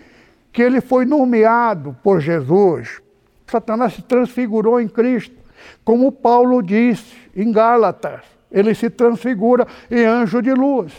[0.51, 3.01] que ele foi nomeado por Jesus.
[3.47, 5.36] Satanás se transfigurou em Cristo.
[5.84, 10.93] Como Paulo disse em Gálatas, ele se transfigura em anjo de luz.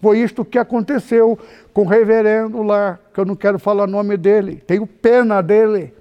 [0.00, 1.38] Foi isto que aconteceu
[1.74, 4.56] com o reverendo lá, que eu não quero falar o nome dele.
[4.66, 5.92] Tenho pena dele,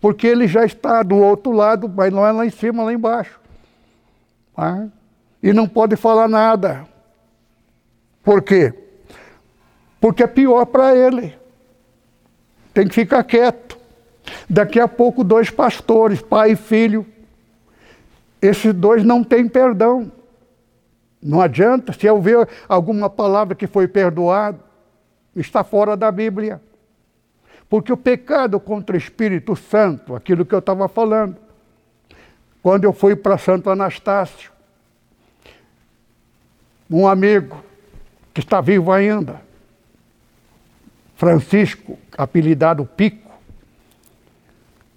[0.00, 3.40] porque ele já está do outro lado, mas não é lá em cima, lá embaixo.
[4.56, 4.86] Ah,
[5.42, 6.86] e não pode falar nada.
[8.22, 8.72] Por quê?
[10.00, 11.36] Porque é pior para ele.
[12.72, 13.76] Tem que ficar quieto.
[14.48, 17.06] Daqui a pouco, dois pastores, pai e filho,
[18.46, 20.12] esses dois não têm perdão.
[21.22, 24.60] Não adianta, se eu ver alguma palavra que foi perdoado,
[25.34, 26.60] está fora da Bíblia.
[27.68, 31.36] Porque o pecado contra o Espírito Santo, aquilo que eu estava falando,
[32.62, 34.52] quando eu fui para Santo Anastácio,
[36.90, 37.64] um amigo
[38.34, 39.40] que está vivo ainda,
[41.16, 43.30] Francisco, apelidado Pico,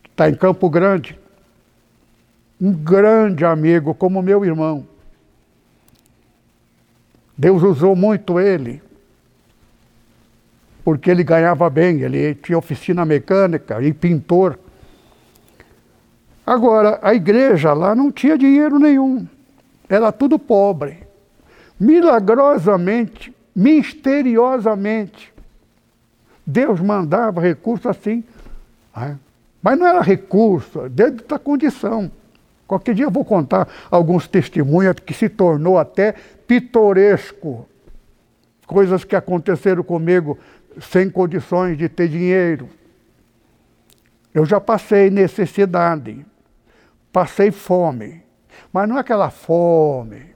[0.10, 1.18] está em Campo Grande,
[2.60, 4.86] um grande amigo, como meu irmão.
[7.38, 8.82] Deus usou muito ele,
[10.84, 14.58] porque ele ganhava bem, ele tinha oficina mecânica e pintor.
[16.46, 19.28] Agora, a igreja lá não tinha dinheiro nenhum,
[19.88, 21.06] era tudo pobre.
[21.80, 25.32] Milagrosamente, misteriosamente,
[26.44, 28.24] Deus mandava recurso assim.
[28.96, 29.20] Né?
[29.62, 32.10] Mas não era recurso, dentro da condição.
[32.68, 36.14] Qualquer dia eu vou contar alguns testemunhos que se tornou até
[36.46, 37.68] pitoresco.
[38.66, 40.38] Coisas que aconteceram comigo
[40.82, 42.70] sem condições de ter dinheiro.
[44.34, 46.26] Eu já passei necessidade,
[47.12, 48.22] passei fome,
[48.72, 50.36] mas não é aquela fome.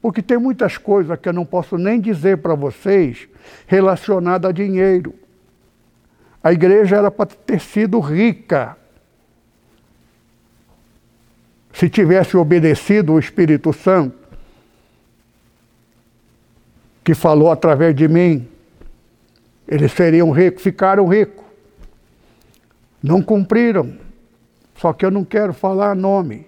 [0.00, 3.28] Porque tem muitas coisas que eu não posso nem dizer para vocês
[3.66, 5.14] relacionadas a dinheiro.
[6.42, 8.76] A igreja era para ter sido rica.
[11.72, 14.16] Se tivesse obedecido o Espírito Santo,
[17.02, 18.48] que falou através de mim,
[19.66, 21.44] eles seriam ricos, ficaram ricos.
[23.02, 23.96] Não cumpriram.
[24.76, 26.46] Só que eu não quero falar nome.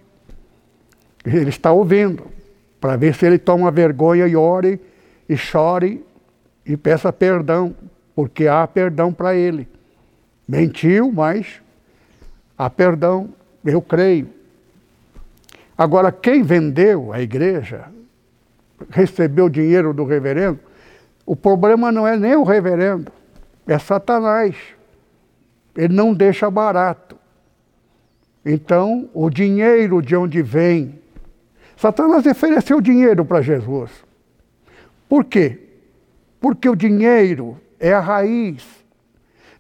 [1.25, 2.27] Ele está ouvindo,
[2.81, 4.79] para ver se ele toma vergonha e ore
[5.29, 6.05] e chore
[6.67, 7.75] e peça perdão,
[8.15, 9.67] porque há perdão para ele.
[10.47, 11.63] Mentiu, mas
[12.59, 13.31] há perdão,
[13.65, 14.29] eu creio.
[15.77, 17.87] Agora, quem vendeu a igreja,
[18.91, 20.61] recebeu o dinheiro do reverendo,
[21.27, 23.11] o problema não é nem o reverendo,
[23.67, 24.57] é Satanás.
[25.77, 27.17] Ele não deixa barato.
[28.45, 31.01] Então, o dinheiro de onde vem.
[31.77, 33.91] Satanás ofereceu dinheiro para Jesus.
[35.09, 35.61] Por quê?
[36.41, 38.85] Porque o dinheiro é a raiz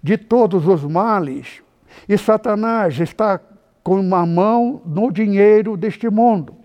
[0.02, 1.62] de todos os males.
[2.08, 3.40] E Satanás está
[3.84, 6.56] com uma mão no dinheiro deste mundo.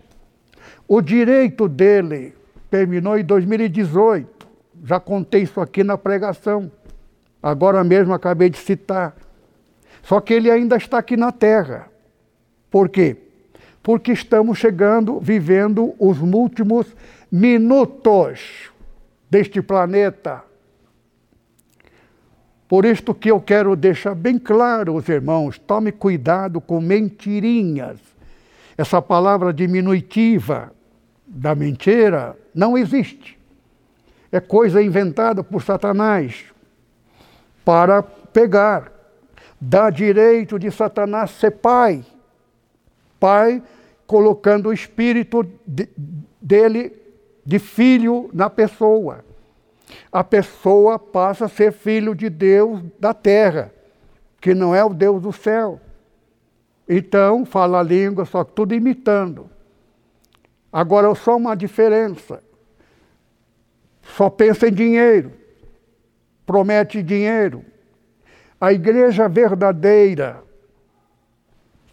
[0.87, 2.33] O direito dele
[2.71, 4.47] terminou em 2018.
[4.85, 6.71] Já contei isso aqui na pregação.
[7.43, 9.15] Agora mesmo acabei de citar.
[10.01, 11.87] Só que ele ainda está aqui na Terra.
[12.71, 13.17] Por quê?
[13.83, 16.87] Porque estamos chegando, vivendo os últimos
[17.29, 18.71] minutos
[19.29, 20.48] deste planeta.
[22.69, 27.97] Por isto que eu quero deixar bem claro, os irmãos, tome cuidado com mentirinhas.
[28.77, 30.71] Essa palavra diminutiva
[31.25, 33.39] da mentira não existe.
[34.31, 36.45] É coisa inventada por Satanás
[37.65, 38.91] para pegar.
[39.59, 42.05] Dá direito de Satanás ser pai.
[43.19, 43.63] Pai
[44.05, 45.89] colocando o espírito de,
[46.39, 46.93] dele
[47.43, 49.25] de filho na pessoa
[50.11, 53.73] a pessoa passa a ser filho de Deus da terra,
[54.39, 55.79] que não é o Deus do céu.
[56.87, 59.49] Então, fala a língua, só tudo imitando.
[60.71, 62.41] Agora, só uma diferença.
[64.01, 65.31] Só pensa em dinheiro,
[66.45, 67.63] promete dinheiro.
[68.59, 70.43] A igreja verdadeira,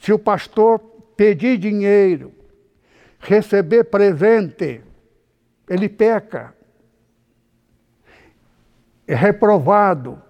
[0.01, 0.79] se o pastor
[1.15, 2.33] pedir dinheiro,
[3.19, 4.81] receber presente,
[5.69, 6.56] ele peca
[9.15, 10.21] reprovado.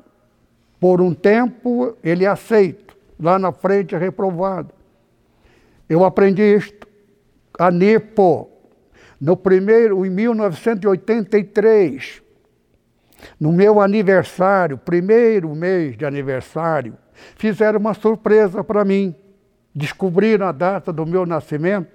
[0.79, 4.75] Por um tempo ele é aceito, lá na frente é reprovado.
[5.89, 6.87] Eu aprendi isto.
[7.59, 8.51] A Nepo,
[9.19, 12.21] no primeiro, em 1983,
[13.41, 16.99] no meu aniversário, primeiro mês de aniversário,
[17.37, 19.15] fizeram uma surpresa para mim.
[19.75, 21.89] Descobriram a data do meu nascimento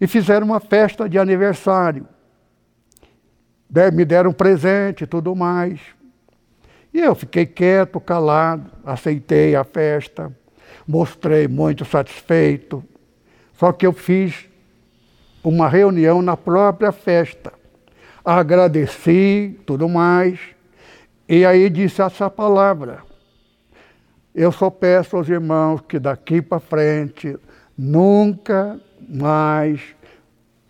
[0.00, 2.06] e fizeram uma festa de aniversário.
[3.92, 5.80] Me deram um presente e tudo mais.
[6.92, 10.30] E eu fiquei quieto, calado, aceitei a festa,
[10.86, 12.84] mostrei muito satisfeito.
[13.54, 14.46] Só que eu fiz
[15.42, 17.52] uma reunião na própria festa.
[18.22, 20.38] Agradeci, tudo mais,
[21.26, 23.02] e aí disse essa palavra.
[24.34, 27.38] Eu só peço aos irmãos que daqui para frente
[27.76, 29.80] nunca mais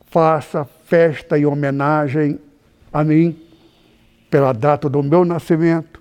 [0.07, 2.39] faça festa e homenagem
[2.93, 3.37] a mim
[4.31, 6.01] pela data do meu nascimento,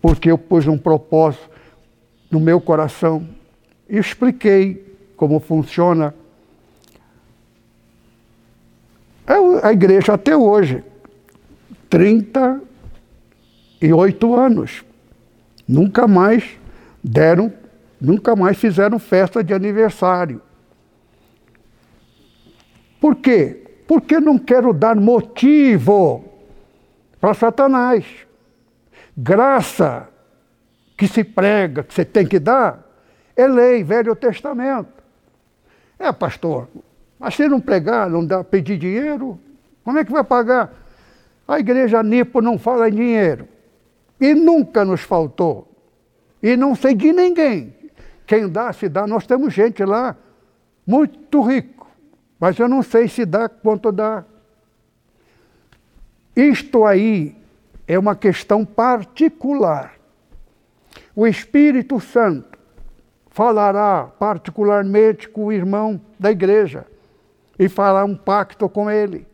[0.00, 1.50] porque eu pus um propósito
[2.30, 3.26] no meu coração
[3.88, 6.14] e expliquei como funciona
[9.62, 10.82] a igreja até hoje.
[11.90, 14.84] 38 anos.
[15.66, 16.44] Nunca mais
[17.02, 17.52] deram,
[18.00, 20.40] nunca mais fizeram festa de aniversário.
[23.00, 23.64] Por quê?
[23.88, 26.22] Porque não quero dar motivo
[27.18, 28.04] para Satanás.
[29.16, 30.08] Graça
[30.96, 32.86] que se prega, que você tem que dar,
[33.34, 34.92] é lei, Velho Testamento.
[35.98, 36.68] É, pastor,
[37.18, 39.40] mas se não pregar, não dá, pedir dinheiro,
[39.82, 40.72] como é que vai pagar?
[41.46, 43.48] A igreja Nipo não fala em dinheiro.
[44.20, 45.66] E nunca nos faltou.
[46.42, 47.74] E não sei de ninguém.
[48.26, 49.06] Quem dá, se dá.
[49.06, 50.14] Nós temos gente lá
[50.86, 51.77] muito rico.
[52.38, 54.24] Mas eu não sei se dá quanto dá.
[56.36, 57.36] Isto aí
[57.86, 59.98] é uma questão particular
[61.18, 62.56] o Espírito Santo
[63.28, 66.86] falará particularmente com o irmão da igreja
[67.58, 69.26] e fará um pacto com ele.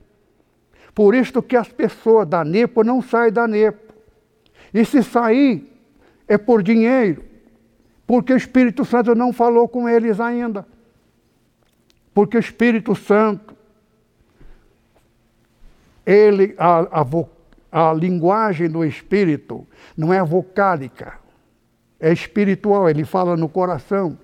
[0.95, 3.93] Por isso que as pessoas da NEPO não saem da NEPO.
[4.73, 5.71] E se sair,
[6.27, 7.23] é por dinheiro,
[8.07, 10.67] porque o Espírito Santo não falou com eles ainda.
[12.15, 13.55] Porque o Espírito Santo,
[16.07, 21.25] ele, a, a, a linguagem do Espírito não é vocálica
[22.05, 24.19] é espiritual, ele fala no coração.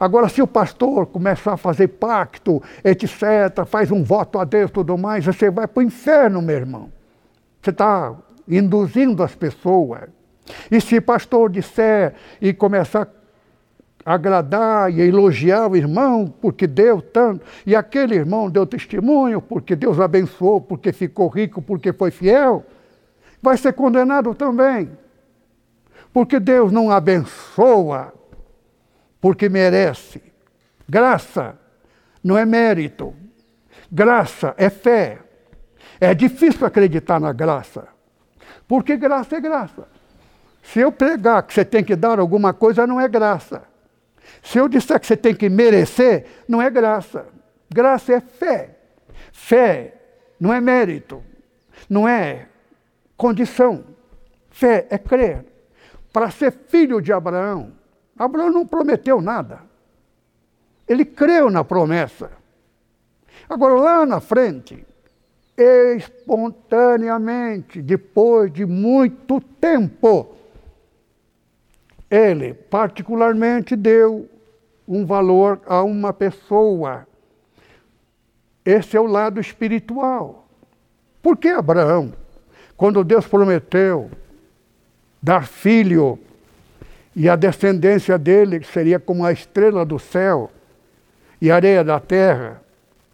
[0.00, 4.72] Agora, se o pastor começar a fazer pacto, etc., faz um voto a Deus e
[4.72, 6.90] tudo mais, você vai para o inferno, meu irmão.
[7.60, 8.16] Você está
[8.48, 10.08] induzindo as pessoas.
[10.70, 13.06] E se o pastor disser e começar a
[14.04, 20.00] agradar e elogiar o irmão, porque deu tanto, e aquele irmão deu testemunho, porque Deus
[20.00, 22.64] abençoou, porque ficou rico, porque foi fiel,
[23.40, 24.90] vai ser condenado também.
[26.12, 28.12] Porque Deus não abençoa
[29.20, 30.22] porque merece.
[30.88, 31.56] Graça
[32.22, 33.14] não é mérito.
[33.90, 35.20] Graça é fé.
[36.00, 37.88] É difícil acreditar na graça.
[38.66, 39.88] Porque graça é graça.
[40.62, 43.62] Se eu pregar que você tem que dar alguma coisa, não é graça.
[44.42, 47.26] Se eu disser que você tem que merecer, não é graça.
[47.70, 48.76] Graça é fé.
[49.32, 49.94] Fé
[50.38, 51.22] não é mérito,
[51.88, 52.48] não é
[53.16, 53.84] condição.
[54.50, 55.46] Fé é crer
[56.12, 57.72] para ser filho de Abraão.
[58.18, 59.60] Abraão não prometeu nada.
[60.86, 62.30] Ele creu na promessa.
[63.48, 64.84] Agora, lá na frente,
[65.56, 70.34] espontaneamente, depois de muito tempo,
[72.12, 74.28] ele particularmente deu
[74.86, 77.06] um valor a uma pessoa.
[78.64, 80.46] Esse é o lado espiritual.
[81.22, 82.12] Por que Abraão,
[82.76, 84.10] quando Deus prometeu
[85.22, 86.18] dar filho,
[87.14, 90.50] e a descendência dele seria como a estrela do céu
[91.40, 92.62] e a areia da terra.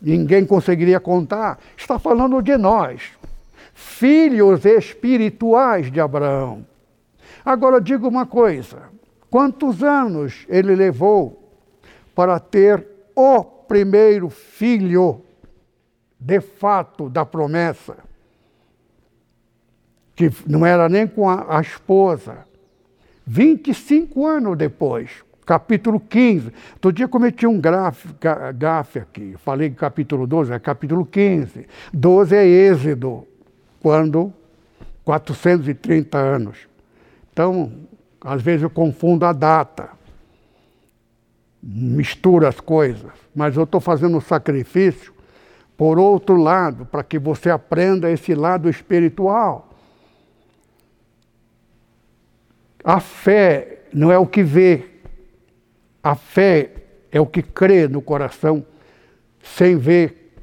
[0.01, 1.59] Ninguém conseguiria contar.
[1.77, 3.03] Está falando de nós,
[3.75, 6.65] filhos espirituais de Abraão.
[7.51, 8.83] Agora digo uma coisa:
[9.31, 11.51] quantos anos ele levou
[12.15, 15.23] para ter o primeiro filho,
[16.21, 17.97] de fato, da promessa?
[20.19, 22.39] que não era nem com a, a esposa.
[23.25, 26.53] 25 anos depois, capítulo 15.
[26.75, 29.37] Outro dia cometi um gafe aqui.
[29.39, 31.67] Falei capítulo 12, é capítulo 15.
[31.95, 33.29] 12 é Êxodo,
[33.81, 34.33] quando
[35.05, 36.68] 430 anos.
[37.39, 37.73] Então,
[38.21, 39.91] às vezes eu confundo a data,
[41.63, 45.15] misturo as coisas, mas eu estou fazendo um sacrifício
[45.77, 49.73] por outro lado, para que você aprenda esse lado espiritual.
[52.83, 54.87] A fé não é o que vê,
[56.03, 56.73] a fé
[57.13, 58.67] é o que crê no coração
[59.41, 60.35] sem ver.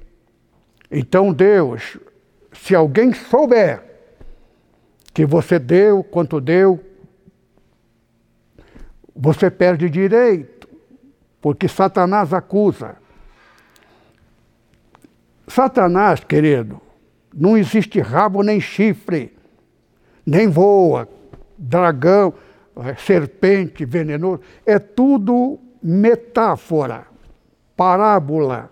[0.89, 1.97] Então, Deus,
[2.53, 3.94] se alguém souber
[5.15, 6.83] que você deu quanto deu,
[9.15, 10.67] você perde direito,
[11.41, 12.97] porque Satanás acusa.
[15.47, 16.81] Satanás, querido,
[17.33, 19.33] não existe rabo nem chifre,
[20.25, 21.07] nem voa,
[21.57, 22.33] dragão,
[22.75, 27.07] é, serpente venenoso, é tudo metáfora,
[27.73, 28.69] parábola,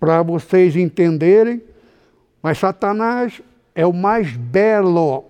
[0.00, 1.62] para vocês entenderem,
[2.42, 3.40] mas Satanás
[3.78, 5.26] é o mais belo.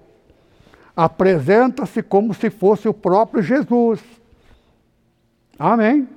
[0.97, 4.01] Apresenta-se como se fosse o próprio Jesus.
[5.59, 6.09] Amém?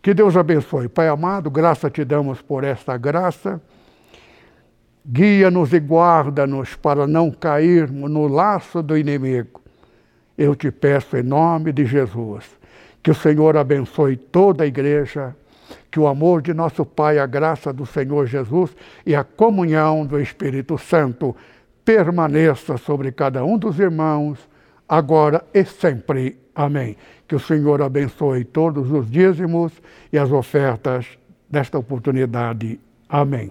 [0.00, 0.88] Que Deus abençoe.
[0.88, 3.60] Pai amado, graça te damos por esta graça.
[5.04, 9.60] Guia-nos e guarda-nos para não cairmos no laço do inimigo.
[10.38, 12.44] Eu te peço em nome de Jesus.
[13.02, 15.34] Que o Senhor abençoe toda a igreja
[15.90, 18.74] que o amor de nosso Pai, a graça do Senhor Jesus
[19.06, 21.34] e a comunhão do Espírito Santo
[21.84, 24.38] permaneça sobre cada um dos irmãos,
[24.88, 26.38] agora e sempre.
[26.54, 26.96] Amém.
[27.26, 29.72] Que o Senhor abençoe todos os dízimos
[30.12, 31.06] e as ofertas
[31.48, 32.78] desta oportunidade.
[33.08, 33.50] Amém.